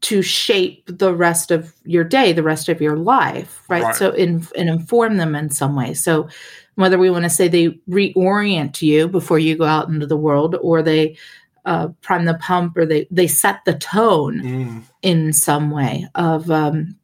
to 0.00 0.22
shape 0.22 0.84
the 0.86 1.14
rest 1.14 1.50
of 1.50 1.74
your 1.84 2.04
day, 2.04 2.32
the 2.32 2.42
rest 2.42 2.68
of 2.68 2.80
your 2.80 2.96
life, 2.96 3.62
right? 3.68 3.82
right. 3.82 3.94
So 3.94 4.10
in, 4.10 4.46
and 4.56 4.68
inform 4.68 5.16
them 5.16 5.34
in 5.34 5.50
some 5.50 5.74
way. 5.74 5.94
So 5.94 6.28
whether 6.76 6.98
we 6.98 7.10
want 7.10 7.24
to 7.24 7.30
say 7.30 7.48
they 7.48 7.70
reorient 7.88 8.80
you 8.80 9.08
before 9.08 9.40
you 9.40 9.56
go 9.56 9.64
out 9.64 9.88
into 9.88 10.06
the 10.06 10.16
world, 10.16 10.56
or 10.62 10.82
they 10.82 11.16
uh, 11.64 11.88
prime 12.00 12.24
the 12.24 12.34
pump 12.34 12.76
or 12.76 12.86
they 12.86 13.06
they 13.10 13.26
set 13.26 13.64
the 13.64 13.74
tone 13.74 14.40
mm. 14.40 14.82
in 15.02 15.32
some 15.32 15.70
way 15.70 16.08
of 16.14 16.50
um, 16.50 16.96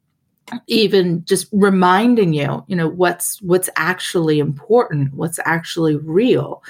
even 0.67 1.23
just 1.25 1.47
reminding 1.51 2.33
you 2.33 2.63
you 2.67 2.75
know 2.75 2.87
what's 2.87 3.41
what's 3.41 3.69
actually 3.75 4.39
important 4.39 5.13
what's 5.13 5.39
actually 5.45 5.95
real 5.95 6.63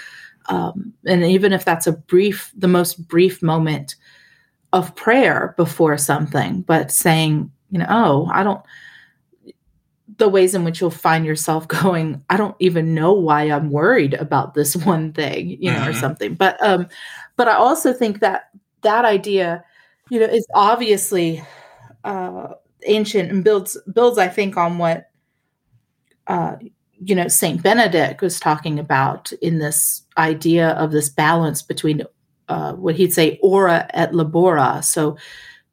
um, 0.47 0.93
and 1.05 1.23
even 1.23 1.51
if 1.51 1.65
that's 1.65 1.87
a 1.87 1.91
brief 1.91 2.51
the 2.55 2.67
most 2.67 3.07
brief 3.07 3.41
moment 3.41 3.95
of 4.73 4.95
prayer 4.95 5.53
before 5.57 5.97
something 5.97 6.61
but 6.61 6.91
saying 6.91 7.51
you 7.71 7.79
know 7.79 7.87
oh 7.89 8.29
i 8.31 8.43
don't 8.43 8.61
the 10.17 10.29
ways 10.29 10.55
in 10.55 10.63
which 10.63 10.79
you'll 10.79 10.89
find 10.89 11.25
yourself 11.25 11.67
going 11.83 12.23
i 12.29 12.37
don't 12.37 12.55
even 12.59 12.93
know 12.93 13.11
why 13.11 13.43
i'm 13.43 13.71
worried 13.71 14.13
about 14.13 14.53
this 14.53 14.75
one 14.85 15.11
thing 15.11 15.49
you 15.61 15.71
know 15.71 15.79
mm-hmm. 15.79 15.89
or 15.89 15.93
something 15.93 16.33
but 16.33 16.61
um 16.63 16.87
but 17.35 17.47
I 17.47 17.55
also 17.55 17.93
think 17.93 18.19
that 18.19 18.49
that 18.81 19.05
idea, 19.05 19.63
you 20.09 20.19
know, 20.19 20.25
is 20.25 20.45
obviously 20.53 21.43
uh, 22.03 22.49
ancient 22.85 23.31
and 23.31 23.43
builds 23.43 23.77
builds, 23.93 24.17
I 24.17 24.27
think, 24.27 24.57
on 24.57 24.77
what 24.77 25.09
uh, 26.27 26.55
you 26.99 27.15
know 27.15 27.27
Saint 27.27 27.61
Benedict 27.63 28.21
was 28.21 28.39
talking 28.39 28.79
about 28.79 29.31
in 29.41 29.59
this 29.59 30.03
idea 30.17 30.69
of 30.69 30.91
this 30.91 31.09
balance 31.09 31.61
between 31.61 32.03
uh, 32.47 32.73
what 32.73 32.95
he'd 32.95 33.13
say 33.13 33.39
ora 33.41 33.89
et 33.93 34.11
labora, 34.11 34.83
so 34.83 35.17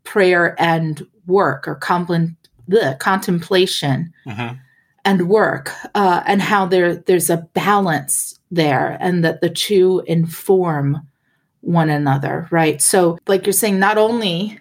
prayer 0.05 0.57
and 0.61 1.07
work 1.27 1.69
or 1.69 1.77
compl- 1.77 2.37
the 2.69 2.97
contemplation. 3.01 4.13
Mm-hmm 4.27 4.57
and 5.05 5.29
work 5.29 5.73
uh, 5.97 6.23
and 6.27 6.41
how 6.41 6.65
there 6.65 6.95
there's 6.95 7.29
a 7.29 7.39
balance 7.55 8.39
there 8.53 8.97
and 9.01 9.25
that 9.25 9.41
the 9.41 9.51
two 9.51 10.03
inform 10.07 11.01
one 11.63 11.91
another, 11.91 12.47
right? 12.51 12.83
So, 12.83 13.19
like 13.27 13.47
you're 13.47 13.53
saying, 13.53 13.79
not 13.79 13.99
only 13.99 14.59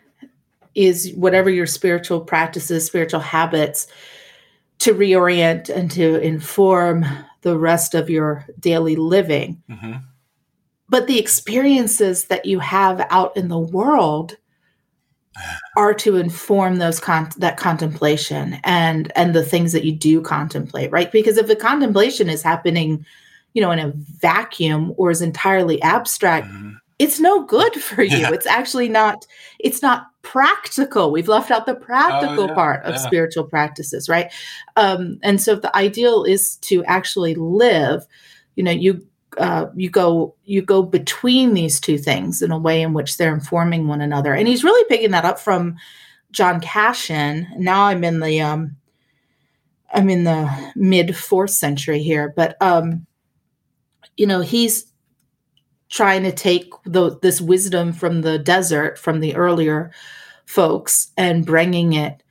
is 0.75 1.11
whatever 1.15 1.49
your 1.49 1.65
spiritual 1.65 2.21
practices, 2.21 2.85
spiritual 2.85 3.19
habits, 3.19 3.87
to 4.79 4.93
reorient 4.93 5.69
and 5.69 5.91
to 5.91 6.19
inform 6.21 7.05
the 7.41 7.57
rest 7.57 7.93
of 7.93 8.09
your 8.09 8.45
daily 8.59 8.95
living, 8.95 9.61
mm-hmm. 9.69 9.93
but 10.89 11.07
the 11.07 11.19
experiences 11.19 12.25
that 12.25 12.45
you 12.45 12.59
have 12.59 13.05
out 13.09 13.35
in 13.37 13.47
the 13.47 13.59
world 13.59 14.37
are 15.77 15.93
to 15.93 16.17
inform 16.17 16.77
those 16.77 16.99
con- 16.99 17.29
that 17.37 17.57
contemplation 17.57 18.59
and 18.63 19.11
and 19.15 19.35
the 19.35 19.43
things 19.43 19.71
that 19.71 19.83
you 19.83 19.91
do 19.91 20.21
contemplate 20.21 20.91
right? 20.91 21.11
Because 21.11 21.37
if 21.37 21.47
the 21.47 21.55
contemplation 21.55 22.29
is 22.29 22.41
happening 22.41 23.05
you 23.53 23.61
know 23.61 23.71
in 23.71 23.79
a 23.79 23.93
vacuum 23.95 24.93
or 24.97 25.11
is 25.11 25.21
entirely 25.21 25.81
abstract 25.81 26.47
mm-hmm 26.47 26.71
it's 27.01 27.19
no 27.19 27.43
good 27.43 27.73
for 27.75 28.03
you. 28.03 28.17
Yeah. 28.17 28.31
It's 28.31 28.47
actually 28.47 28.89
not 28.89 29.25
it's 29.59 29.81
not 29.81 30.07
practical. 30.21 31.11
We've 31.11 31.27
left 31.27 31.51
out 31.51 31.65
the 31.65 31.75
practical 31.75 32.43
oh, 32.43 32.47
yeah, 32.47 32.53
part 32.53 32.83
of 32.83 32.93
yeah. 32.93 32.99
spiritual 32.99 33.45
practices, 33.45 34.07
right? 34.07 34.31
Um, 34.75 35.19
and 35.23 35.41
so 35.41 35.55
the 35.55 35.75
ideal 35.75 36.23
is 36.23 36.57
to 36.57 36.83
actually 36.85 37.33
live, 37.35 38.05
you 38.55 38.63
know, 38.63 38.71
you 38.71 39.05
uh, 39.37 39.67
you 39.75 39.89
go 39.89 40.35
you 40.43 40.61
go 40.61 40.83
between 40.83 41.53
these 41.53 41.79
two 41.79 41.97
things 41.97 42.41
in 42.41 42.51
a 42.51 42.57
way 42.57 42.81
in 42.81 42.93
which 42.93 43.17
they're 43.17 43.33
informing 43.33 43.87
one 43.87 44.01
another. 44.01 44.33
And 44.33 44.47
he's 44.47 44.63
really 44.63 44.85
picking 44.87 45.11
that 45.11 45.25
up 45.25 45.39
from 45.39 45.77
John 46.31 46.59
Cassian. 46.59 47.47
Now 47.57 47.85
I'm 47.85 48.03
in 48.03 48.19
the 48.19 48.41
um, 48.41 48.75
I'm 49.93 50.09
in 50.09 50.23
the 50.25 50.71
mid 50.75 51.15
fourth 51.15 51.51
century 51.51 52.03
here, 52.03 52.31
but 52.35 52.61
um, 52.61 53.07
you 54.17 54.27
know, 54.27 54.41
he's 54.41 54.90
trying 55.91 56.23
to 56.23 56.31
take 56.31 56.73
the, 56.85 57.19
this 57.19 57.39
wisdom 57.39 57.93
from 57.93 58.21
the 58.21 58.39
desert, 58.39 58.97
from 58.97 59.19
the 59.19 59.35
earlier 59.35 59.91
folks, 60.45 61.11
and 61.17 61.45
bringing 61.45 61.93
it 61.93 62.23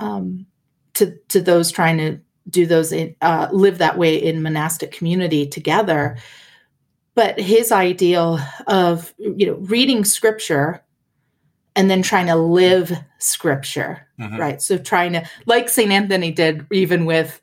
um, 0.00 0.46
to 0.94 1.16
to 1.28 1.40
those 1.40 1.70
trying 1.70 1.98
to 1.98 2.18
do 2.48 2.66
those 2.66 2.92
in, 2.92 3.14
uh, 3.20 3.48
live 3.52 3.78
that 3.78 3.96
way 3.96 4.16
in 4.16 4.42
monastic 4.42 4.90
community 4.90 5.46
together. 5.46 6.16
But 7.14 7.38
his 7.38 7.70
ideal 7.70 8.40
of 8.66 9.14
you 9.18 9.46
know 9.46 9.54
reading 9.54 10.04
scripture 10.04 10.82
and 11.76 11.90
then 11.90 12.02
trying 12.02 12.26
to 12.26 12.36
live 12.36 12.92
scripture, 13.18 14.06
mm-hmm. 14.18 14.38
right? 14.38 14.62
So 14.62 14.78
trying 14.78 15.12
to 15.12 15.28
like 15.46 15.68
Saint 15.68 15.92
Anthony 15.92 16.32
did, 16.32 16.66
even 16.72 17.04
with 17.04 17.40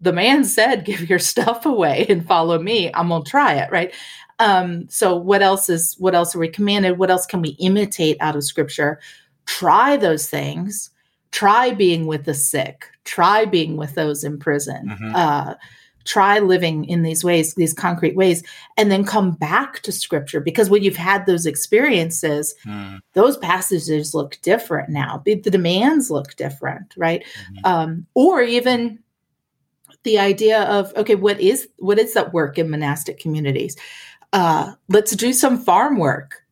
the 0.00 0.12
man 0.12 0.44
said, 0.44 0.84
give 0.84 1.08
your 1.08 1.18
stuff 1.32 1.66
away 1.66 2.06
and 2.08 2.26
follow 2.26 2.58
me. 2.58 2.90
I'm 2.92 3.08
to 3.08 3.22
try 3.22 3.54
it. 3.54 3.70
Right. 3.70 3.94
Um, 4.38 4.88
so 4.88 5.16
what 5.16 5.42
else 5.42 5.68
is, 5.68 5.96
what 5.98 6.14
else 6.14 6.34
are 6.34 6.38
we 6.38 6.48
commanded? 6.48 6.98
What 6.98 7.10
else 7.10 7.26
can 7.26 7.42
we 7.42 7.50
imitate 7.58 8.16
out 8.20 8.36
of 8.36 8.44
scripture? 8.44 9.00
Try 9.46 9.96
those 9.96 10.28
things. 10.28 10.90
Try 11.30 11.72
being 11.72 12.06
with 12.06 12.24
the 12.24 12.34
sick. 12.34 12.86
Try 13.04 13.44
being 13.44 13.76
with 13.76 13.94
those 13.94 14.24
in 14.24 14.38
prison. 14.38 14.88
Mm-hmm. 14.88 15.14
Uh, 15.14 15.54
try 16.08 16.38
living 16.38 16.86
in 16.86 17.02
these 17.02 17.22
ways, 17.22 17.54
these 17.54 17.74
concrete 17.74 18.16
ways, 18.16 18.42
and 18.78 18.90
then 18.90 19.04
come 19.04 19.32
back 19.32 19.80
to 19.80 19.92
scripture 19.92 20.40
because 20.40 20.70
when 20.70 20.82
you've 20.82 20.96
had 20.96 21.26
those 21.26 21.44
experiences, 21.44 22.54
mm. 22.64 22.98
those 23.12 23.36
passages 23.36 24.14
look 24.14 24.38
different 24.40 24.88
now. 24.88 25.22
The, 25.24 25.36
demands 25.36 26.10
look 26.10 26.34
different, 26.36 26.94
right? 26.96 27.22
Mm-hmm. 27.24 27.64
Um, 27.64 28.06
or 28.14 28.42
even 28.42 28.98
the 30.04 30.18
idea 30.18 30.62
of 30.62 30.92
okay, 30.96 31.14
what 31.14 31.40
is 31.40 31.68
what 31.78 31.98
is 31.98 32.14
that 32.14 32.32
work 32.32 32.58
in 32.58 32.70
monastic 32.70 33.18
communities? 33.18 33.76
Uh, 34.32 34.74
let's 34.88 35.16
do 35.16 35.32
some 35.32 35.58
farm 35.58 35.98
work. 35.98 36.42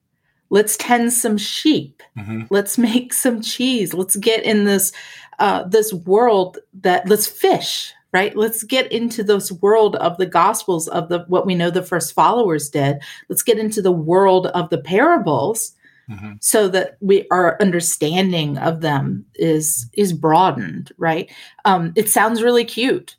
Let's 0.50 0.76
tend 0.76 1.12
some 1.12 1.38
sheep. 1.38 2.02
Mm-hmm. 2.16 2.42
Let's 2.50 2.78
make 2.78 3.12
some 3.12 3.42
cheese. 3.42 3.95
Let's 3.95 4.16
get 4.16 4.45
in 4.45 4.64
this 4.64 4.92
uh, 5.38 5.64
this 5.64 5.92
world 5.92 6.59
that 6.75 7.09
let's 7.09 7.26
fish 7.26 7.92
right 8.12 8.37
let's 8.37 8.62
get 8.62 8.90
into 8.90 9.23
this 9.23 9.52
world 9.52 9.97
of 9.97 10.16
the 10.16 10.25
gospels 10.25 10.88
of 10.88 11.09
the 11.11 11.25
what 11.28 11.45
we 11.45 11.54
know 11.54 11.71
the 11.71 11.83
first 11.83 12.14
followers 12.14 12.71
did 12.71 12.99
let's 13.28 13.42
get 13.42 13.59
into 13.59 13.83
the 13.83 13.92
world 13.92 14.47
of 14.49 14.71
the 14.71 14.78
parables 14.78 15.73
mm-hmm. 16.09 16.33
so 16.40 16.68
that 16.68 16.97
we 17.00 17.26
our 17.30 17.61
understanding 17.61 18.56
of 18.59 18.80
them 18.80 19.25
is 19.35 19.90
is 19.92 20.12
broadened 20.12 20.92
right 20.97 21.30
um 21.66 21.92
it 21.97 22.09
sounds 22.09 22.42
really 22.42 22.64
cute 22.64 23.16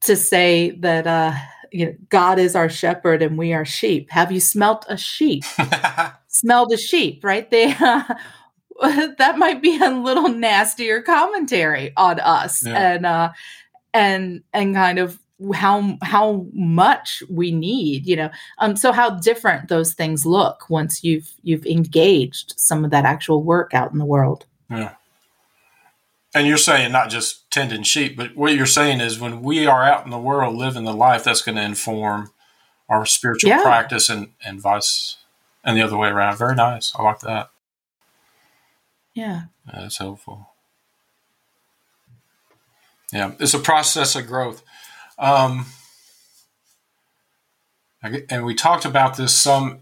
to 0.00 0.16
say 0.16 0.72
that 0.72 1.06
uh 1.06 1.32
you 1.74 1.86
know 1.86 1.94
god 2.08 2.38
is 2.38 2.54
our 2.54 2.68
shepherd 2.68 3.20
and 3.20 3.36
we 3.36 3.52
are 3.52 3.64
sheep. 3.64 4.10
Have 4.10 4.30
you 4.30 4.40
smelt 4.40 4.86
a 4.88 4.96
sheep? 4.96 5.44
Smelled 6.28 6.72
a 6.72 6.76
sheep 6.76 7.22
right? 7.24 7.50
They 7.50 7.74
uh, 7.78 8.04
that 9.18 9.38
might 9.38 9.60
be 9.60 9.76
a 9.82 9.90
little 9.90 10.28
nastier 10.28 11.02
commentary 11.02 11.92
on 11.96 12.20
us 12.20 12.64
yeah. 12.64 12.94
and 12.94 13.06
uh 13.06 13.32
and 13.92 14.42
and 14.52 14.74
kind 14.74 14.98
of 15.00 15.18
how 15.52 15.98
how 16.02 16.46
much 16.52 17.24
we 17.28 17.50
need 17.50 18.06
you 18.06 18.14
know. 18.14 18.30
Um 18.58 18.76
so 18.76 18.92
how 18.92 19.10
different 19.10 19.68
those 19.68 19.94
things 19.94 20.24
look 20.24 20.70
once 20.70 21.02
you've 21.02 21.32
you've 21.42 21.66
engaged 21.66 22.54
some 22.56 22.84
of 22.84 22.92
that 22.92 23.04
actual 23.04 23.42
work 23.42 23.74
out 23.74 23.90
in 23.90 23.98
the 23.98 24.04
world. 24.04 24.46
Yeah 24.70 24.94
and 26.34 26.46
you're 26.46 26.56
saying 26.56 26.92
not 26.92 27.10
just 27.10 27.50
tending 27.50 27.82
sheep 27.82 28.16
but 28.16 28.36
what 28.36 28.54
you're 28.54 28.66
saying 28.66 29.00
is 29.00 29.20
when 29.20 29.42
we 29.42 29.66
are 29.66 29.84
out 29.84 30.04
in 30.04 30.10
the 30.10 30.18
world 30.18 30.54
living 30.56 30.84
the 30.84 30.92
life 30.92 31.24
that's 31.24 31.42
going 31.42 31.56
to 31.56 31.62
inform 31.62 32.30
our 32.88 33.06
spiritual 33.06 33.50
yeah. 33.50 33.62
practice 33.62 34.08
and 34.08 34.32
and 34.44 34.60
vice 34.60 35.16
and 35.64 35.76
the 35.76 35.82
other 35.82 35.96
way 35.96 36.08
around. 36.08 36.36
Very 36.36 36.54
nice. 36.54 36.92
I 36.96 37.02
like 37.02 37.20
that. 37.20 37.50
Yeah. 39.14 39.44
That's 39.72 39.98
helpful. 39.98 40.50
Yeah, 43.12 43.32
it's 43.38 43.54
a 43.54 43.60
process 43.60 44.16
of 44.16 44.26
growth. 44.26 44.62
Um, 45.18 45.66
and 48.02 48.44
we 48.44 48.54
talked 48.54 48.84
about 48.84 49.16
this 49.16 49.34
some 49.34 49.80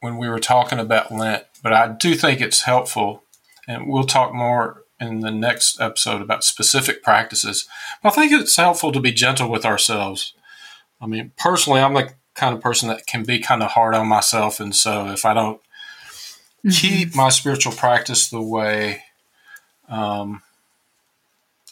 when 0.00 0.16
we 0.16 0.28
were 0.28 0.40
talking 0.40 0.78
about 0.78 1.12
Lent, 1.12 1.44
but 1.62 1.72
I 1.72 1.88
do 1.88 2.14
think 2.14 2.40
it's 2.40 2.62
helpful, 2.62 3.22
and 3.68 3.86
we'll 3.86 4.06
talk 4.06 4.34
more 4.34 4.81
in 5.02 5.20
the 5.20 5.30
next 5.30 5.80
episode 5.80 6.22
about 6.22 6.44
specific 6.44 7.02
practices. 7.02 7.66
But 8.02 8.10
I 8.10 8.12
think 8.28 8.32
it's 8.32 8.56
helpful 8.56 8.92
to 8.92 9.00
be 9.00 9.12
gentle 9.12 9.50
with 9.50 9.66
ourselves. 9.66 10.34
I 11.00 11.06
mean, 11.06 11.32
personally, 11.36 11.80
I'm 11.80 11.94
the 11.94 12.12
kind 12.34 12.54
of 12.54 12.62
person 12.62 12.88
that 12.88 13.06
can 13.06 13.24
be 13.24 13.38
kind 13.38 13.62
of 13.62 13.72
hard 13.72 13.94
on 13.94 14.06
myself, 14.06 14.60
and 14.60 14.74
so 14.74 15.08
if 15.08 15.24
I 15.24 15.34
don't 15.34 15.60
mm-hmm. 16.64 16.70
keep 16.70 17.14
my 17.14 17.28
spiritual 17.28 17.72
practice 17.72 18.30
the 18.30 18.40
way 18.40 19.02
um, 19.88 20.42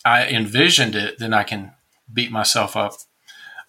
I 0.05 0.27
envisioned 0.27 0.95
it, 0.97 1.19
then 1.19 1.33
I 1.33 1.45
can 1.45 1.73
beat 2.13 2.33
myself 2.33 2.77
up. 2.77 2.95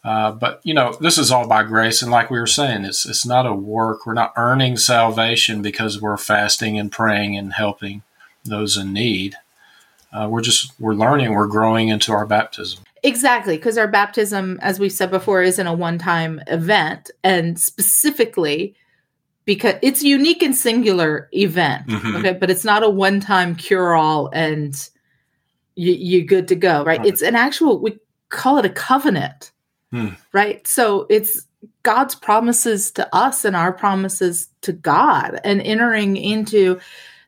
Uh, 0.04 0.32
but 0.32 0.62
you 0.64 0.74
know, 0.74 0.98
this 1.00 1.20
is 1.20 1.32
all 1.32 1.48
by 1.48 1.64
grace, 1.64 2.02
and 2.02 2.12
like 2.12 2.32
we 2.32 2.40
were 2.40 2.48
saying, 2.48 2.86
it's 2.86 3.06
it's 3.06 3.26
not 3.26 3.46
a 3.46 3.54
work. 3.54 4.06
We're 4.06 4.16
not 4.16 4.34
earning 4.36 4.78
salvation 4.78 5.62
because 5.62 6.02
we're 6.02 6.18
fasting 6.18 6.80
and 6.80 6.92
praying 6.92 7.38
and 7.38 7.54
helping 7.54 8.02
those 8.44 8.78
in 8.78 8.94
need. 8.94 9.36
Uh, 10.14 10.28
we're 10.30 10.42
just 10.42 10.80
we're 10.80 10.94
learning. 10.94 11.34
We're 11.34 11.48
growing 11.48 11.90
into 11.90 12.12
our 12.12 12.26
baptism. 12.26 12.84
Exactly, 13.04 13.58
because 13.58 13.78
our 13.78 13.88
baptism, 13.88 14.60
as 14.62 14.80
we 14.80 14.90
said 14.90 15.10
before, 15.10 15.42
isn't 15.42 15.66
a 15.66 15.74
one-time 15.74 16.42
event, 16.48 17.10
and 17.24 17.60
specifically 17.60 18.76
because 19.46 19.76
it's 19.82 20.04
a 20.04 20.08
unique 20.08 20.44
and 20.44 20.56
singular 20.56 21.30
event. 21.34 21.88
Mm-hmm. 21.88 22.18
Okay, 22.18 22.34
but 22.34 22.50
it's 22.50 22.64
not 22.64 22.84
a 22.84 22.90
one-time 22.90 23.56
cure-all 23.56 24.30
and 24.34 24.90
you, 25.76 25.94
you're 25.94 26.26
good 26.26 26.48
to 26.50 26.56
go, 26.56 26.84
right? 26.84 27.00
right? 27.00 27.06
It's 27.06 27.22
an 27.22 27.36
actual, 27.36 27.80
we 27.80 27.98
call 28.30 28.58
it 28.60 28.66
a 28.66 28.70
covenant, 28.70 29.52
hmm. 29.92 30.10
right? 30.32 30.66
So 30.68 31.08
it's 31.10 31.48
God's 31.84 32.16
promises 32.16 32.92
to 32.92 33.16
us 33.16 33.46
and 33.46 33.56
our 33.56 33.74
promises 33.74 34.50
to 34.62 34.74
God 34.74 35.40
and 35.44 35.62
entering 35.62 36.18
into 36.18 36.80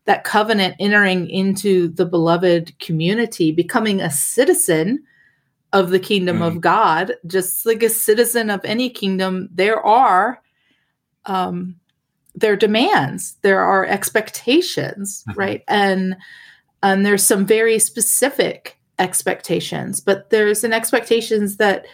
that 0.06 0.24
covenant, 0.24 0.76
entering 0.80 1.30
into 1.30 1.88
the 1.90 2.06
beloved 2.06 2.78
community, 2.80 3.52
becoming 3.52 4.02
a 4.02 4.12
citizen 4.12 5.04
of 5.72 5.90
the 5.90 6.00
kingdom 6.00 6.40
mm. 6.40 6.48
of 6.48 6.62
God, 6.62 7.14
just 7.26 7.66
like 7.66 7.82
a 7.82 7.90
citizen 7.90 8.50
of 8.50 8.64
any 8.64 8.90
kingdom, 8.90 9.50
there 9.54 9.80
are 9.80 10.42
um 11.26 11.76
there 12.36 12.54
are 12.54 12.58
demands, 12.58 13.38
there 13.42 13.62
are 13.62 13.86
expectations, 13.86 15.24
mm-hmm. 15.30 15.40
right? 15.40 15.64
And 15.68 16.16
and 16.82 17.06
there's 17.06 17.26
some 17.26 17.46
very 17.46 17.80
specific 17.80 18.78
expectations, 19.00 20.00
but 20.00 20.30
there's 20.30 20.64
an 20.64 20.74
expectations 20.74 21.58
that 21.58 21.86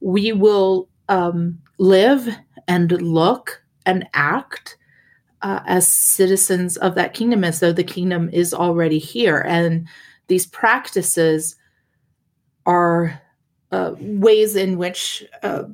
we 0.00 0.32
will 0.32 0.88
um, 1.08 1.58
live 1.78 2.28
and 2.66 2.90
look 3.02 3.62
and 3.86 4.08
act 4.14 4.76
uh, 5.42 5.60
as 5.66 5.88
citizens 5.88 6.76
of 6.76 6.94
that 6.94 7.14
kingdom 7.14 7.44
as 7.44 7.60
though 7.60 7.72
the 7.72 7.84
kingdom 7.84 8.28
is 8.32 8.52
already 8.52 8.98
here. 8.98 9.38
And 9.38 9.88
these 10.26 10.46
practices 10.46 11.56
are 12.66 13.20
uh, 13.70 13.94
ways 13.98 14.56
in 14.56 14.78
which 14.78 15.24
uh, 15.42 15.64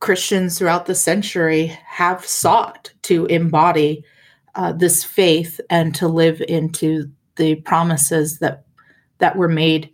Christians 0.00 0.58
throughout 0.58 0.86
the 0.86 0.94
century 0.94 1.66
have 1.86 2.26
sought 2.26 2.92
to 3.02 3.26
embody 3.26 4.04
uh, 4.54 4.72
this 4.72 5.04
faith 5.04 5.60
and 5.70 5.94
to 5.94 6.08
live 6.08 6.42
into 6.48 7.10
the 7.36 7.56
promises 7.56 8.38
that 8.38 8.64
that 9.18 9.36
were 9.36 9.48
made 9.48 9.90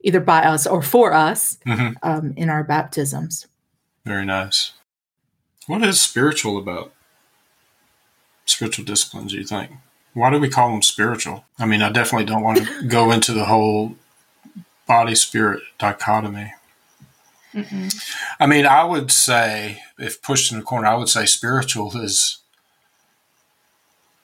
either 0.00 0.20
by 0.20 0.44
us 0.44 0.66
or 0.66 0.82
for 0.82 1.12
us 1.12 1.58
mm-hmm. 1.66 1.92
um, 2.02 2.32
in 2.36 2.50
our 2.50 2.62
baptisms. 2.62 3.46
Very 4.04 4.24
nice. 4.24 4.72
What 5.66 5.82
is 5.82 6.00
spiritual 6.00 6.58
about 6.58 6.92
spiritual 8.48 8.84
disciplines? 8.84 9.32
Do 9.32 9.38
you 9.38 9.44
think? 9.44 9.72
Why 10.14 10.30
do 10.30 10.38
we 10.38 10.48
call 10.48 10.70
them 10.70 10.82
spiritual? 10.82 11.44
I 11.58 11.66
mean, 11.66 11.82
I 11.82 11.90
definitely 11.90 12.26
don't 12.26 12.42
want 12.42 12.58
to 12.58 12.82
go 12.88 13.10
into 13.10 13.32
the 13.32 13.44
whole 13.44 13.96
body 14.86 15.14
spirit 15.14 15.62
dichotomy. 15.78 16.54
Mm-mm. 17.54 17.94
I 18.38 18.46
mean, 18.46 18.66
I 18.66 18.84
would 18.84 19.10
say, 19.10 19.82
if 19.98 20.22
pushed 20.22 20.52
in 20.52 20.58
a 20.58 20.62
corner, 20.62 20.86
I 20.86 20.96
would 20.96 21.08
say 21.08 21.26
spiritual 21.26 21.96
is 21.96 22.38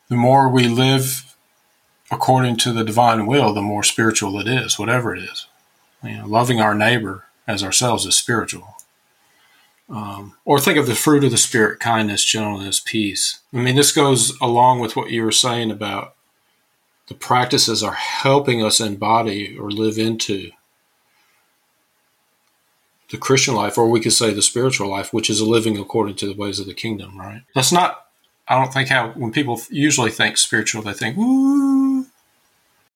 the 0.09 0.17
more 0.17 0.49
we 0.49 0.69
live 0.69 1.35
according 2.11 2.57
to 2.57 2.73
the 2.73 2.85
divine 2.85 3.27
will, 3.27 3.53
the 3.53 3.63
more 3.63 3.83
spiritual 3.83 4.39
it 4.39 4.47
is, 4.47 4.79
whatever 4.79 5.15
it 5.15 5.23
is. 5.23 5.47
You 6.03 6.19
know, 6.19 6.27
loving 6.27 6.61
our 6.61 6.75
neighbor 6.75 7.25
as 7.47 7.63
ourselves 7.63 8.05
is 8.05 8.17
spiritual. 8.17 8.74
Um, 9.89 10.35
or 10.45 10.59
think 10.59 10.79
of 10.79 10.87
the 10.87 10.95
fruit 10.95 11.25
of 11.25 11.31
the 11.31 11.37
spirit: 11.37 11.81
kindness, 11.81 12.25
gentleness, 12.25 12.81
peace. 12.81 13.41
I 13.53 13.59
mean, 13.59 13.77
this 13.77 13.93
goes 13.93 14.37
along 14.41 14.81
with 14.81 14.97
what 14.97 15.11
you 15.11 15.23
were 15.23 15.33
saying 15.33 15.71
about 15.71 16.15
the 17.09 17.15
practices 17.15 17.83
are 17.83 17.93
helping 17.93 18.65
us 18.65 18.81
embody 18.81 19.57
or 19.59 19.71
live 19.71 19.99
into 19.99 20.51
the 23.11 23.19
Christian 23.19 23.55
life, 23.55 23.77
or 23.77 23.89
we 23.89 24.01
could 24.01 24.13
say 24.13 24.33
the 24.33 24.43
spiritual 24.43 24.89
life, 24.89 25.13
which 25.13 25.29
is 25.29 25.41
a 25.41 25.45
living 25.45 25.79
according 25.79 26.17
to 26.17 26.27
the 26.27 26.35
ways 26.35 26.59
of 26.59 26.67
the 26.67 26.75
kingdom, 26.75 27.19
right? 27.19 27.43
That's 27.55 27.71
not, 27.71 28.07
I 28.49 28.59
don't 28.59 28.73
think 28.73 28.89
how, 28.89 29.11
when 29.11 29.33
people 29.33 29.61
usually 29.71 30.11
think 30.11 30.39
spiritual, 30.39 30.83
they 30.83 30.95
think, 30.95 31.17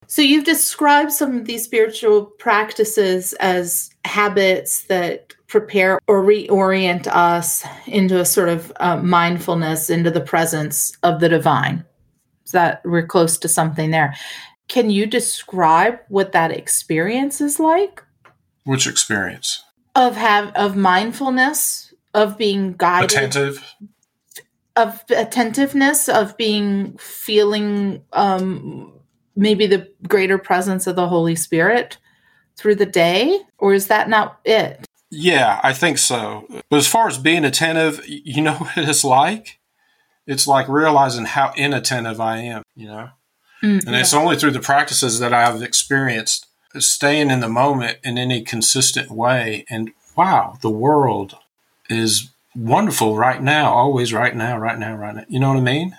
so 0.09 0.21
you've 0.21 0.44
described 0.44 1.12
some 1.12 1.38
of 1.38 1.44
these 1.44 1.62
spiritual 1.62 2.25
practices 2.27 3.33
as 3.35 3.90
habits 4.05 4.83
that 4.85 5.35
prepare 5.47 6.01
or 6.09 6.25
reorient 6.25 7.07
us 7.07 7.64
into 7.87 8.21
a 8.21 8.25
sort 8.25 8.49
of 8.49 8.73
uh, 8.81 8.97
mindfulness 8.97 9.88
into 9.88 10.11
the 10.11 10.21
presence 10.21 10.92
of 11.05 11.21
the 11.21 11.29
divine. 11.29 11.85
So 12.44 12.59
that 12.59 12.83
we're 12.85 13.07
close 13.07 13.38
to 13.38 13.49
something 13.49 13.92
there. 13.92 14.16
Can 14.66 14.90
you 14.90 15.07
describe 15.07 16.01
what 16.09 16.33
that 16.33 16.51
experience 16.51 17.40
is 17.40 17.61
like? 17.61 18.03
Which 18.64 18.87
experience? 18.87 19.62
of 19.99 20.16
have 20.16 20.55
of 20.55 20.77
mindfulness 20.77 21.92
of 22.14 22.38
being 22.38 22.73
guided 22.75 23.11
Attentive. 23.11 23.75
of 24.77 25.05
attentiveness 25.11 26.09
of 26.09 26.37
being 26.37 26.97
feeling 26.99 28.03
um 28.12 28.92
maybe 29.38 29.66
the 29.66 29.88
greater 30.07 30.37
presence 30.37 30.87
of 30.87 30.96
the 30.96 31.09
holy 31.09 31.37
spirit 31.37 31.96
through 32.57 32.74
the 32.74 32.87
day 32.87 33.40
or 33.59 33.72
is 33.72 33.87
that 33.87 34.09
not 34.09 34.40
it 34.44 34.85
Yeah, 35.11 35.61
I 35.62 35.72
think 35.72 35.96
so. 35.96 36.46
But 36.68 36.77
as 36.77 36.87
far 36.87 37.09
as 37.09 37.16
being 37.16 37.44
attentive, 37.44 38.03
you 38.07 38.42
know 38.42 38.55
what 38.59 38.77
it's 38.77 39.05
like? 39.05 39.59
It's 40.27 40.46
like 40.46 40.68
realizing 40.68 41.24
how 41.24 41.53
inattentive 41.57 42.20
I 42.20 42.38
am, 42.38 42.62
you 42.77 42.88
know? 42.88 43.09
Mm, 43.62 43.87
And 43.87 43.96
it's 43.96 44.12
only 44.12 44.37
through 44.37 44.51
the 44.51 44.61
practices 44.61 45.18
that 45.20 45.33
I've 45.33 45.62
experienced 45.62 46.46
staying 46.79 47.31
in 47.31 47.40
the 47.40 47.48
moment 47.48 47.98
in 48.05 48.18
any 48.18 48.42
consistent 48.42 49.11
way. 49.11 49.64
And 49.70 49.92
wow, 50.16 50.59
the 50.61 50.70
world 50.70 51.37
is 51.88 52.31
wonderful 52.55 53.16
right 53.16 53.42
now, 53.42 53.72
always 53.72 54.12
right 54.12 54.35
now, 54.37 54.59
right 54.59 54.79
now, 54.79 54.94
right 54.94 55.14
now. 55.14 55.24
You 55.29 55.40
know 55.40 55.48
what 55.48 55.57
I 55.57 55.62
mean? 55.62 55.96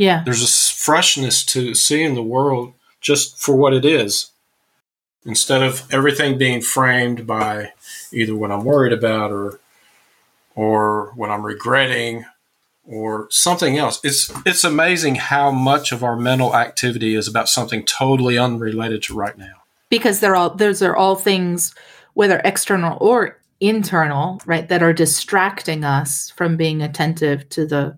Yeah 0.00 0.22
There's 0.24 0.42
a 0.42 0.74
freshness 0.74 1.44
to 1.52 1.74
seeing 1.74 2.14
the 2.14 2.22
world 2.36 2.72
just 3.00 3.38
for 3.38 3.54
what 3.54 3.74
it 3.74 3.84
is 3.84 4.30
instead 5.26 5.62
of 5.62 5.82
everything 5.92 6.38
being 6.38 6.62
framed 6.62 7.26
by 7.26 7.72
either 8.10 8.34
what 8.34 8.50
I'm 8.50 8.64
worried 8.64 8.94
about 9.00 9.30
or 9.30 9.60
or 10.54 11.12
what 11.14 11.30
I'm 11.30 11.44
regretting 11.44 12.24
or 12.84 13.28
something 13.30 13.78
else. 13.78 14.00
It's 14.02 14.32
it's 14.44 14.64
amazing 14.64 15.16
how 15.16 15.50
much 15.50 15.92
of 15.92 16.02
our 16.02 16.16
mental 16.16 16.56
activity 16.56 17.14
is 17.14 17.28
about 17.28 17.48
something 17.48 17.84
totally 17.84 18.36
unrelated 18.38 19.02
to 19.04 19.14
right 19.14 19.36
now. 19.38 19.56
because 19.90 20.20
they're 20.20 20.36
all 20.36 20.50
those 20.54 20.80
are 20.82 20.96
all 20.96 21.16
things 21.16 21.74
whether 22.14 22.40
external 22.44 22.96
or 23.00 23.38
internal 23.60 24.40
right 24.46 24.68
that 24.68 24.82
are 24.82 24.94
distracting 24.94 25.84
us 25.84 26.30
from 26.30 26.56
being 26.56 26.80
attentive 26.82 27.46
to 27.50 27.66
the 27.66 27.96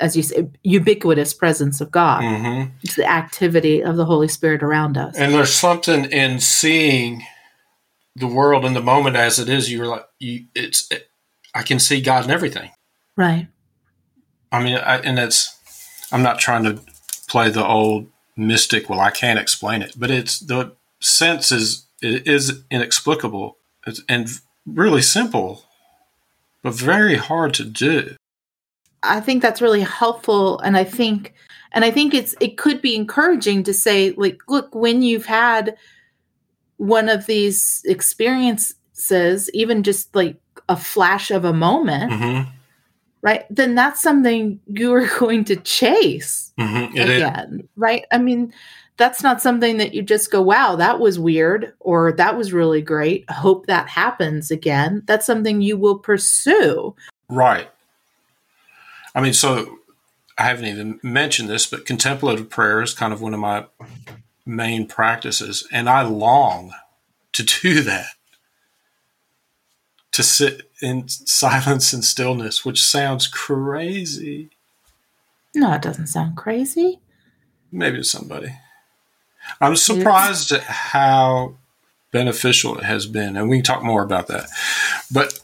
as 0.00 0.16
you 0.16 0.22
say 0.22 0.48
ubiquitous 0.62 1.32
presence 1.32 1.80
of 1.80 1.90
god 1.90 2.22
hmm 2.22 2.64
it's 2.82 2.96
the 2.96 3.08
activity 3.08 3.82
of 3.82 3.96
the 3.96 4.04
holy 4.04 4.28
spirit 4.28 4.62
around 4.62 4.96
us 4.96 5.16
And 5.16 5.32
there's 5.32 5.54
something 5.54 6.04
in 6.06 6.40
seeing 6.40 7.24
the 8.16 8.26
world 8.26 8.64
in 8.64 8.74
the 8.74 8.82
moment 8.82 9.16
as 9.16 9.38
it 9.38 9.48
is. 9.48 9.72
You're 9.72 9.86
like, 9.86 10.06
you, 10.18 10.44
it's. 10.54 10.88
I 11.54 11.62
can 11.62 11.78
see 11.78 12.00
God 12.00 12.24
in 12.24 12.30
everything. 12.30 12.70
right 13.16 13.48
I 14.52 14.62
mean, 14.62 14.76
I, 14.76 14.98
and 14.98 15.18
it's. 15.18 15.56
I'm 16.12 16.22
not 16.22 16.38
trying 16.38 16.64
to 16.64 16.80
play 17.28 17.50
the 17.50 17.64
old 17.64 18.08
mystic. 18.36 18.88
Well, 18.88 19.00
I 19.00 19.10
can't 19.10 19.38
explain 19.38 19.82
it, 19.82 19.94
but 19.96 20.10
it's 20.10 20.40
the 20.40 20.76
sense 21.00 21.52
is 21.52 21.86
it 22.02 22.26
is 22.26 22.62
inexplicable 22.70 23.56
it's, 23.86 24.02
and 24.08 24.28
really 24.66 25.02
simple, 25.02 25.64
but 26.62 26.74
very 26.74 27.16
hard 27.16 27.54
to 27.54 27.64
do. 27.64 28.16
I 29.02 29.20
think 29.20 29.42
that's 29.42 29.62
really 29.62 29.80
helpful 29.80 30.58
and 30.60 30.76
i 30.76 30.84
think 30.84 31.34
and 31.72 31.84
i 31.84 31.90
think 31.90 32.14
it's 32.14 32.34
it 32.40 32.56
could 32.58 32.80
be 32.82 32.94
encouraging 32.94 33.62
to 33.62 33.72
say 33.72 34.12
like 34.12 34.38
look 34.48 34.74
when 34.74 35.02
you've 35.02 35.26
had 35.26 35.76
one 36.76 37.08
of 37.08 37.26
these 37.26 37.82
experiences 37.84 39.50
even 39.52 39.82
just 39.82 40.14
like 40.14 40.40
a 40.68 40.76
flash 40.76 41.30
of 41.30 41.44
a 41.44 41.52
moment 41.52 42.12
hmm 42.12 42.40
right 43.22 43.44
then 43.50 43.74
that's 43.74 44.00
something 44.00 44.58
you're 44.66 45.06
going 45.18 45.44
to 45.44 45.56
chase 45.56 46.52
hmm 46.58 46.86
It 46.94 47.10
is. 47.10 47.22
again 47.22 47.68
right? 47.76 48.04
I 48.10 48.18
mean 48.18 48.52
that's 48.96 49.22
not 49.22 49.40
something 49.40 49.78
that 49.78 49.94
you 49.94 50.02
just 50.02 50.30
go 50.30 50.42
wow 50.42 50.76
that 50.76 51.00
was 51.00 51.18
weird 51.18 51.72
or 51.80 52.12
that 52.12 52.36
was 52.36 52.52
really 52.52 52.82
great. 52.82 53.24
I 53.30 53.32
hope 53.32 53.66
that 53.66 53.88
happens 53.88 54.50
again. 54.50 55.02
That's 55.06 55.24
something 55.24 55.62
you 55.62 55.78
will 55.78 55.98
pursue. 55.98 56.94
Right. 57.30 57.70
I 59.14 59.20
mean, 59.20 59.32
so 59.32 59.78
I 60.38 60.44
haven't 60.44 60.66
even 60.66 61.00
mentioned 61.02 61.48
this, 61.48 61.66
but 61.66 61.86
contemplative 61.86 62.48
prayer 62.48 62.82
is 62.82 62.94
kind 62.94 63.12
of 63.12 63.20
one 63.20 63.34
of 63.34 63.40
my 63.40 63.66
main 64.46 64.86
practices, 64.86 65.66
and 65.72 65.88
I 65.88 66.02
long 66.02 66.72
to 67.32 67.42
do 67.42 67.82
that. 67.82 68.06
To 70.14 70.24
sit 70.24 70.68
in 70.82 71.08
silence 71.08 71.92
and 71.92 72.04
stillness, 72.04 72.64
which 72.64 72.82
sounds 72.82 73.28
crazy, 73.28 74.50
no 75.54 75.72
it 75.72 75.82
doesn't 75.82 76.08
sound 76.08 76.36
crazy 76.36 76.98
maybe 77.72 77.98
to 77.98 78.04
somebody. 78.04 78.54
I'm 79.60 79.76
surprised 79.76 80.52
at 80.52 80.62
how 80.62 81.56
beneficial 82.12 82.76
it 82.78 82.84
has 82.84 83.06
been, 83.06 83.36
and 83.36 83.48
we 83.48 83.58
can 83.58 83.64
talk 83.64 83.82
more 83.82 84.02
about 84.02 84.26
that. 84.28 84.48
But 85.12 85.38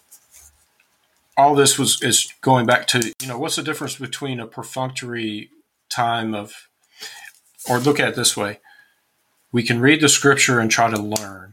all 1.37 1.55
this 1.55 1.79
was 1.79 2.03
is 2.03 2.33
going 2.41 2.67
back 2.67 2.87
to 2.89 3.13
you 3.21 3.29
know 3.29 3.39
what's 3.39 3.57
the 3.57 3.63
difference 3.63 3.97
between 3.97 4.41
a 4.41 4.47
perfunctory 4.47 5.51
time 5.89 6.35
of, 6.35 6.69
or 7.69 7.79
look 7.79 8.01
at 8.01 8.09
it 8.11 8.17
this 8.17 8.37
way: 8.37 8.61
we 9.53 9.63
can 9.63 9.81
read 9.81 10.01
the 10.01 10.09
scripture 10.09 10.61
and 10.61 10.71
try 10.71 10.91
to 10.91 11.01
learn, 11.01 11.53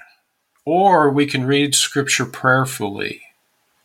or 0.66 1.10
we 1.10 1.26
can 1.26 1.46
read 1.46 1.76
scripture 1.76 2.26
prayerfully 2.26 3.22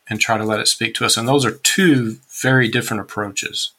and 0.08 0.20
try 0.20 0.38
to 0.38 0.44
let 0.44 0.60
it 0.60 0.68
speak 0.68 0.94
to 0.94 1.04
us, 1.04 1.16
and 1.16 1.28
those 1.28 1.44
are 1.44 1.52
two 1.52 2.18
very 2.42 2.68
different 2.68 3.00
approaches. 3.02 3.72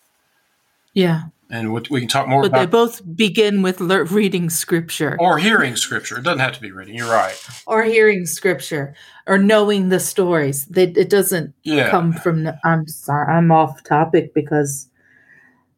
yeah 0.94 1.24
And 1.52 1.74
we 1.74 2.00
can 2.00 2.08
talk 2.08 2.28
more 2.28 2.44
but 2.44 2.52
they 2.54 2.68
both 2.68 3.02
begin 3.16 3.64
with 3.64 3.80
lear- 3.82 4.04
reading 4.04 4.52
scripture 4.52 5.18
or 5.20 5.40
hearing 5.40 5.76
scripture. 5.76 6.20
It 6.20 6.24
doesn't 6.24 6.40
have 6.40 6.52
to 6.54 6.62
be 6.62 6.72
reading. 6.72 6.94
You're 6.96 7.10
right. 7.12 7.36
or 7.66 7.84
hearing 7.84 8.28
scripture 8.28 8.94
or 9.26 9.40
knowing 9.40 9.90
the 9.90 10.00
stories 10.00 10.66
that 10.68 10.96
it 10.96 11.10
doesn't 11.10 11.56
Yeah. 11.64 11.90
come 11.90 12.14
from 12.14 12.50
i'm 12.64 12.88
sorry 12.88 13.28
i'm 13.34 13.52
off 13.52 13.84
topic 13.84 14.34
because 14.34 14.88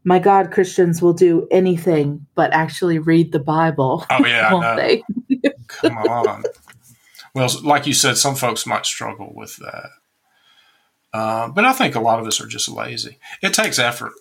my 0.03 0.19
god 0.19 0.51
christians 0.51 1.01
will 1.01 1.13
do 1.13 1.47
anything 1.51 2.25
but 2.35 2.51
actually 2.53 2.97
read 2.99 3.31
the 3.31 3.39
bible 3.39 4.05
Oh 4.09 4.25
yeah, 4.25 4.51
won't 4.53 4.63
know. 4.63 4.75
they 4.75 5.03
Come 5.67 5.97
on. 5.97 6.43
Well, 7.33 7.49
like 7.63 7.87
you 7.87 7.93
said, 7.93 8.17
some 8.17 8.35
folks 8.35 8.65
might 8.65 8.85
struggle 8.85 9.31
with 9.33 9.55
that, 9.57 9.89
uh, 11.13 11.47
but 11.49 11.63
I 11.65 11.71
think 11.73 11.95
a 11.95 12.01
lot 12.01 12.19
of 12.19 12.27
us 12.27 12.41
are 12.41 12.47
just 12.47 12.67
lazy. 12.67 13.17
It 13.41 13.53
takes 13.53 13.79
effort 13.79 14.11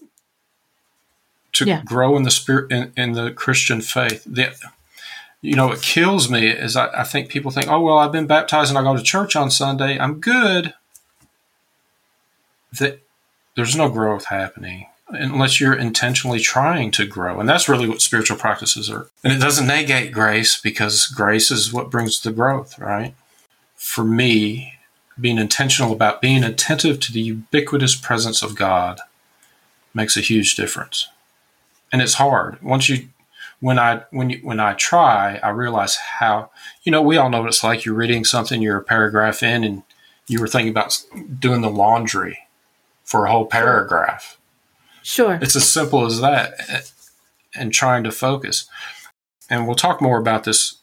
to 1.53 1.65
Yeah. 1.65 1.83
grow 1.85 2.17
in 2.17 2.23
the 2.23 2.31
spirit 2.31 2.71
in, 2.71 2.93
in 2.97 3.13
the 3.13 3.31
Christian 3.31 3.81
faith. 3.81 4.25
The, 4.25 4.55
you 5.43 5.55
know, 5.55 5.73
it 5.73 5.83
kills 5.83 6.31
me 6.31 6.49
is 6.49 6.77
I, 6.77 6.89
I 7.01 7.05
think 7.05 7.29
people 7.29 7.51
think, 7.51 7.69
"Oh 7.69 7.81
well, 7.81 7.99
I've 7.99 8.13
been 8.13 8.27
baptized 8.27 8.71
and 8.71 8.79
I 8.79 8.83
go 8.83 8.97
to 8.97 9.03
church 9.03 9.37
on 9.37 9.51
Sunday. 9.51 9.99
I'm 9.99 10.21
good." 10.21 10.75
That 12.79 13.01
there's 13.57 13.75
no 13.77 13.89
growth 13.89 14.27
happening 14.27 14.87
unless 15.09 15.61
you're 15.61 15.75
intentionally 15.75 16.39
trying 16.39 16.91
to 16.93 17.05
grow. 17.05 17.41
And 17.41 17.49
that's 17.49 17.69
really 17.69 17.89
what 17.89 18.01
spiritual 18.01 18.37
practices 18.37 18.89
are. 18.89 19.09
And 19.25 19.33
it 19.33 19.41
doesn't 19.41 19.67
negate 19.67 20.13
grace 20.13 20.61
because 20.61 21.07
grace 21.09 21.51
is 21.51 21.73
what 21.73 21.91
brings 21.91 22.21
the 22.21 22.31
growth, 22.31 22.79
right? 22.79 23.15
For 23.75 24.05
me, 24.05 24.75
being 25.21 25.37
intentional 25.39 25.93
about 25.93 26.21
being 26.23 26.45
attentive 26.45 27.01
to 27.01 27.13
the 27.13 27.21
ubiquitous 27.21 27.97
presence 27.97 28.41
of 28.43 28.55
God 28.55 29.01
makes 29.93 30.17
a 30.17 30.21
huge 30.21 30.55
difference. 30.55 31.09
And 31.93 32.01
it's 32.01 32.15
hard. 32.15 32.63
Once 32.63 32.89
you 32.89 33.09
when 33.61 33.79
I 33.79 34.03
when 34.11 34.31
you 34.31 34.39
when 34.43 34.61
I 34.61 34.75
try, 34.75 35.39
I 35.43 35.51
realize 35.51 35.97
how 35.97 36.51
you 36.83 36.93
know, 36.93 37.03
we 37.03 37.17
all 37.17 37.31
know 37.31 37.41
what 37.41 37.49
it's 37.49 37.65
like. 37.65 37.85
You're 37.85 37.95
reading 37.95 38.25
something, 38.25 38.63
you're 38.63 38.79
a 38.79 38.85
paragraph 38.85 39.43
in 39.43 39.65
and 39.65 39.83
you 40.29 40.41
were 40.41 40.49
thinking 40.49 40.71
about 40.71 41.03
doing 41.39 41.61
the 41.61 41.71
laundry 41.71 42.39
for 43.05 43.27
a 43.27 43.31
whole 43.31 43.47
paragraph. 43.47 44.39
sure 45.03 45.39
It's 45.43 45.57
as 45.57 45.69
simple 45.69 46.07
as 46.07 46.21
that 46.21 46.93
and 47.55 47.73
trying 47.73 48.05
to 48.05 48.13
focus. 48.13 48.69
And 49.49 49.67
we'll 49.67 49.75
talk 49.75 50.01
more 50.01 50.19
about 50.19 50.45
this 50.45 50.77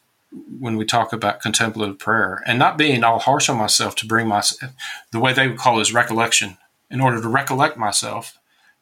when 0.60 0.76
we 0.76 0.84
talk 0.84 1.12
about 1.14 1.40
contemplative 1.40 1.98
prayer 1.98 2.42
and 2.46 2.58
not 2.58 2.76
being 2.76 3.02
all 3.02 3.18
harsh 3.18 3.48
on 3.48 3.56
myself 3.56 3.94
to 3.96 4.06
bring 4.06 4.28
myself 4.28 4.74
the 5.10 5.20
way 5.20 5.32
they 5.32 5.48
would 5.48 5.56
call 5.56 5.78
it 5.78 5.82
is 5.82 5.94
recollection, 5.94 6.58
in 6.90 7.00
order 7.00 7.20
to 7.20 7.28
recollect 7.28 7.76
myself, 7.78 8.37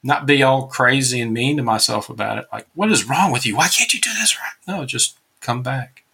not 0.07 0.25
be 0.25 0.43
all 0.43 0.69
crazy 0.69 1.21
and 1.21 1.33
mean 1.33 1.57
to 1.57 1.63
myself 1.65 2.09
about 2.09 2.39
it. 2.39 2.47
Like, 2.53 2.67
what 2.75 2.93
is 2.93 3.09
wrong 3.09 3.33
with 3.33 3.45
you? 3.45 3.57
Why 3.57 3.67
can't 3.69 3.93
you 3.93 4.01
do 4.01 4.11
this 4.15 4.37
right? 4.39 4.53
No, 4.79 4.87
just 4.87 5.19
come 5.41 5.63
back. 5.63 6.05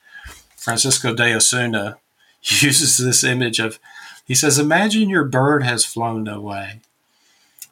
Francisco 0.56 1.14
de 1.14 1.34
Osuna 1.34 1.98
uses 2.42 2.96
this 2.96 3.22
image 3.22 3.58
of, 3.58 3.78
he 4.24 4.34
says, 4.34 4.58
imagine 4.58 5.10
your 5.10 5.24
bird 5.24 5.62
has 5.62 5.84
flown 5.84 6.26
away. 6.26 6.80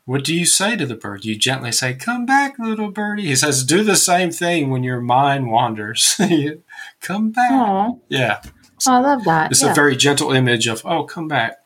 What 0.05 0.25
do 0.25 0.35
you 0.35 0.45
say 0.45 0.77
to 0.77 0.85
the 0.85 0.95
bird? 0.97 1.25
You 1.25 1.37
gently 1.37 1.71
say, 1.73 1.95
Come 1.95 2.27
back, 2.27 2.59
little 2.59 2.91
birdie. 2.91 3.27
He 3.27 3.37
says, 3.37 3.63
Do 3.65 3.85
the 3.85 3.95
same 3.95 4.31
thing 4.33 4.69
when 4.69 4.83
your 4.83 5.01
mind 5.01 5.51
wanders. 5.51 6.21
come 7.01 7.31
back. 7.31 7.51
oh 7.53 8.01
Yeah. 8.09 8.41
i 8.89 8.99
love 8.99 9.23
that 9.25 9.53
It's 9.53 9.63
yeah. 9.63 9.71
a 9.71 9.75
very 9.75 9.95
gentle 9.97 10.33
image 10.33 10.67
of, 10.67 10.83
Oh, 10.85 11.05
come 11.05 11.29
back. 11.29 11.59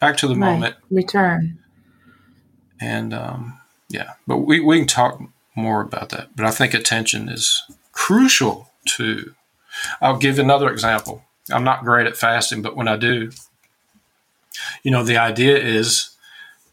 Back 0.00 0.16
to 0.18 0.26
the 0.28 0.34
Right. 0.34 0.52
moment. 0.54 0.76
return 0.90 1.58
And 2.84 3.14
um, 3.14 3.58
yeah, 3.88 4.12
but 4.26 4.38
we, 4.38 4.60
we 4.60 4.78
can 4.78 4.86
talk 4.86 5.20
more 5.54 5.80
about 5.80 6.10
that. 6.10 6.36
But 6.36 6.44
I 6.44 6.50
think 6.50 6.74
attention 6.74 7.30
is 7.30 7.62
crucial 7.92 8.70
to. 8.96 9.34
I'll 10.02 10.18
give 10.18 10.38
another 10.38 10.70
example. 10.70 11.24
I'm 11.50 11.64
not 11.64 11.84
great 11.84 12.06
at 12.06 12.16
fasting, 12.16 12.60
but 12.60 12.76
when 12.76 12.86
I 12.86 12.96
do, 12.96 13.30
you 14.82 14.90
know, 14.90 15.02
the 15.02 15.16
idea 15.16 15.56
is 15.56 16.10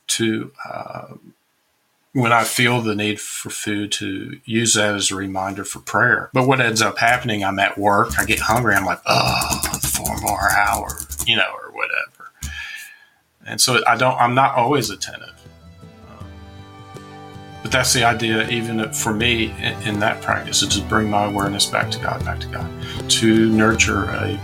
to, 0.08 0.52
uh, 0.70 1.14
when 2.14 2.34
I 2.34 2.44
feel 2.44 2.82
the 2.82 2.96
need 2.96 3.22
for 3.22 3.50
food, 3.50 3.94
to 3.94 4.40
use 4.44 4.74
that 4.74 4.94
as 4.96 5.12
a 5.12 5.16
reminder 5.16 5.64
for 5.64 5.80
prayer. 5.80 6.30
But 6.34 6.46
what 6.46 6.60
ends 6.60 6.82
up 6.82 6.98
happening, 6.98 7.44
I'm 7.44 7.60
at 7.60 7.78
work, 7.78 8.20
I 8.20 8.26
get 8.26 8.40
hungry, 8.40 8.76
I'm 8.76 8.86
like, 8.86 9.02
oh, 9.06 9.80
four 9.82 10.18
more 10.20 10.52
hours, 10.52 11.24
you 11.26 11.38
know, 11.38 11.54
or 11.54 11.72
whatever. 11.72 12.32
And 13.46 13.62
so 13.62 13.82
I 13.88 13.96
don't, 13.96 14.20
I'm 14.20 14.36
not 14.36 14.56
always 14.56 14.90
attentive. 14.90 15.41
But 17.72 17.78
that's 17.78 17.94
the 17.94 18.04
idea, 18.04 18.50
even 18.50 18.92
for 18.92 19.14
me 19.14 19.54
in, 19.86 19.98
that 20.02 20.22
practice, 20.22 20.62
is 20.62 20.78
to 20.78 20.82
bring 20.90 21.10
my 21.10 21.24
awareness 21.24 21.66
back 21.66 21.90
to 21.92 22.00
God, 22.00 22.26
back 22.26 22.42
to 22.42 22.48
God, 22.48 22.70
to 23.12 23.50
nurture 23.50 24.10
a 24.10 24.38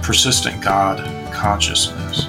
persistent 0.00 0.62
God 0.62 0.98
consciousness. 1.34 2.28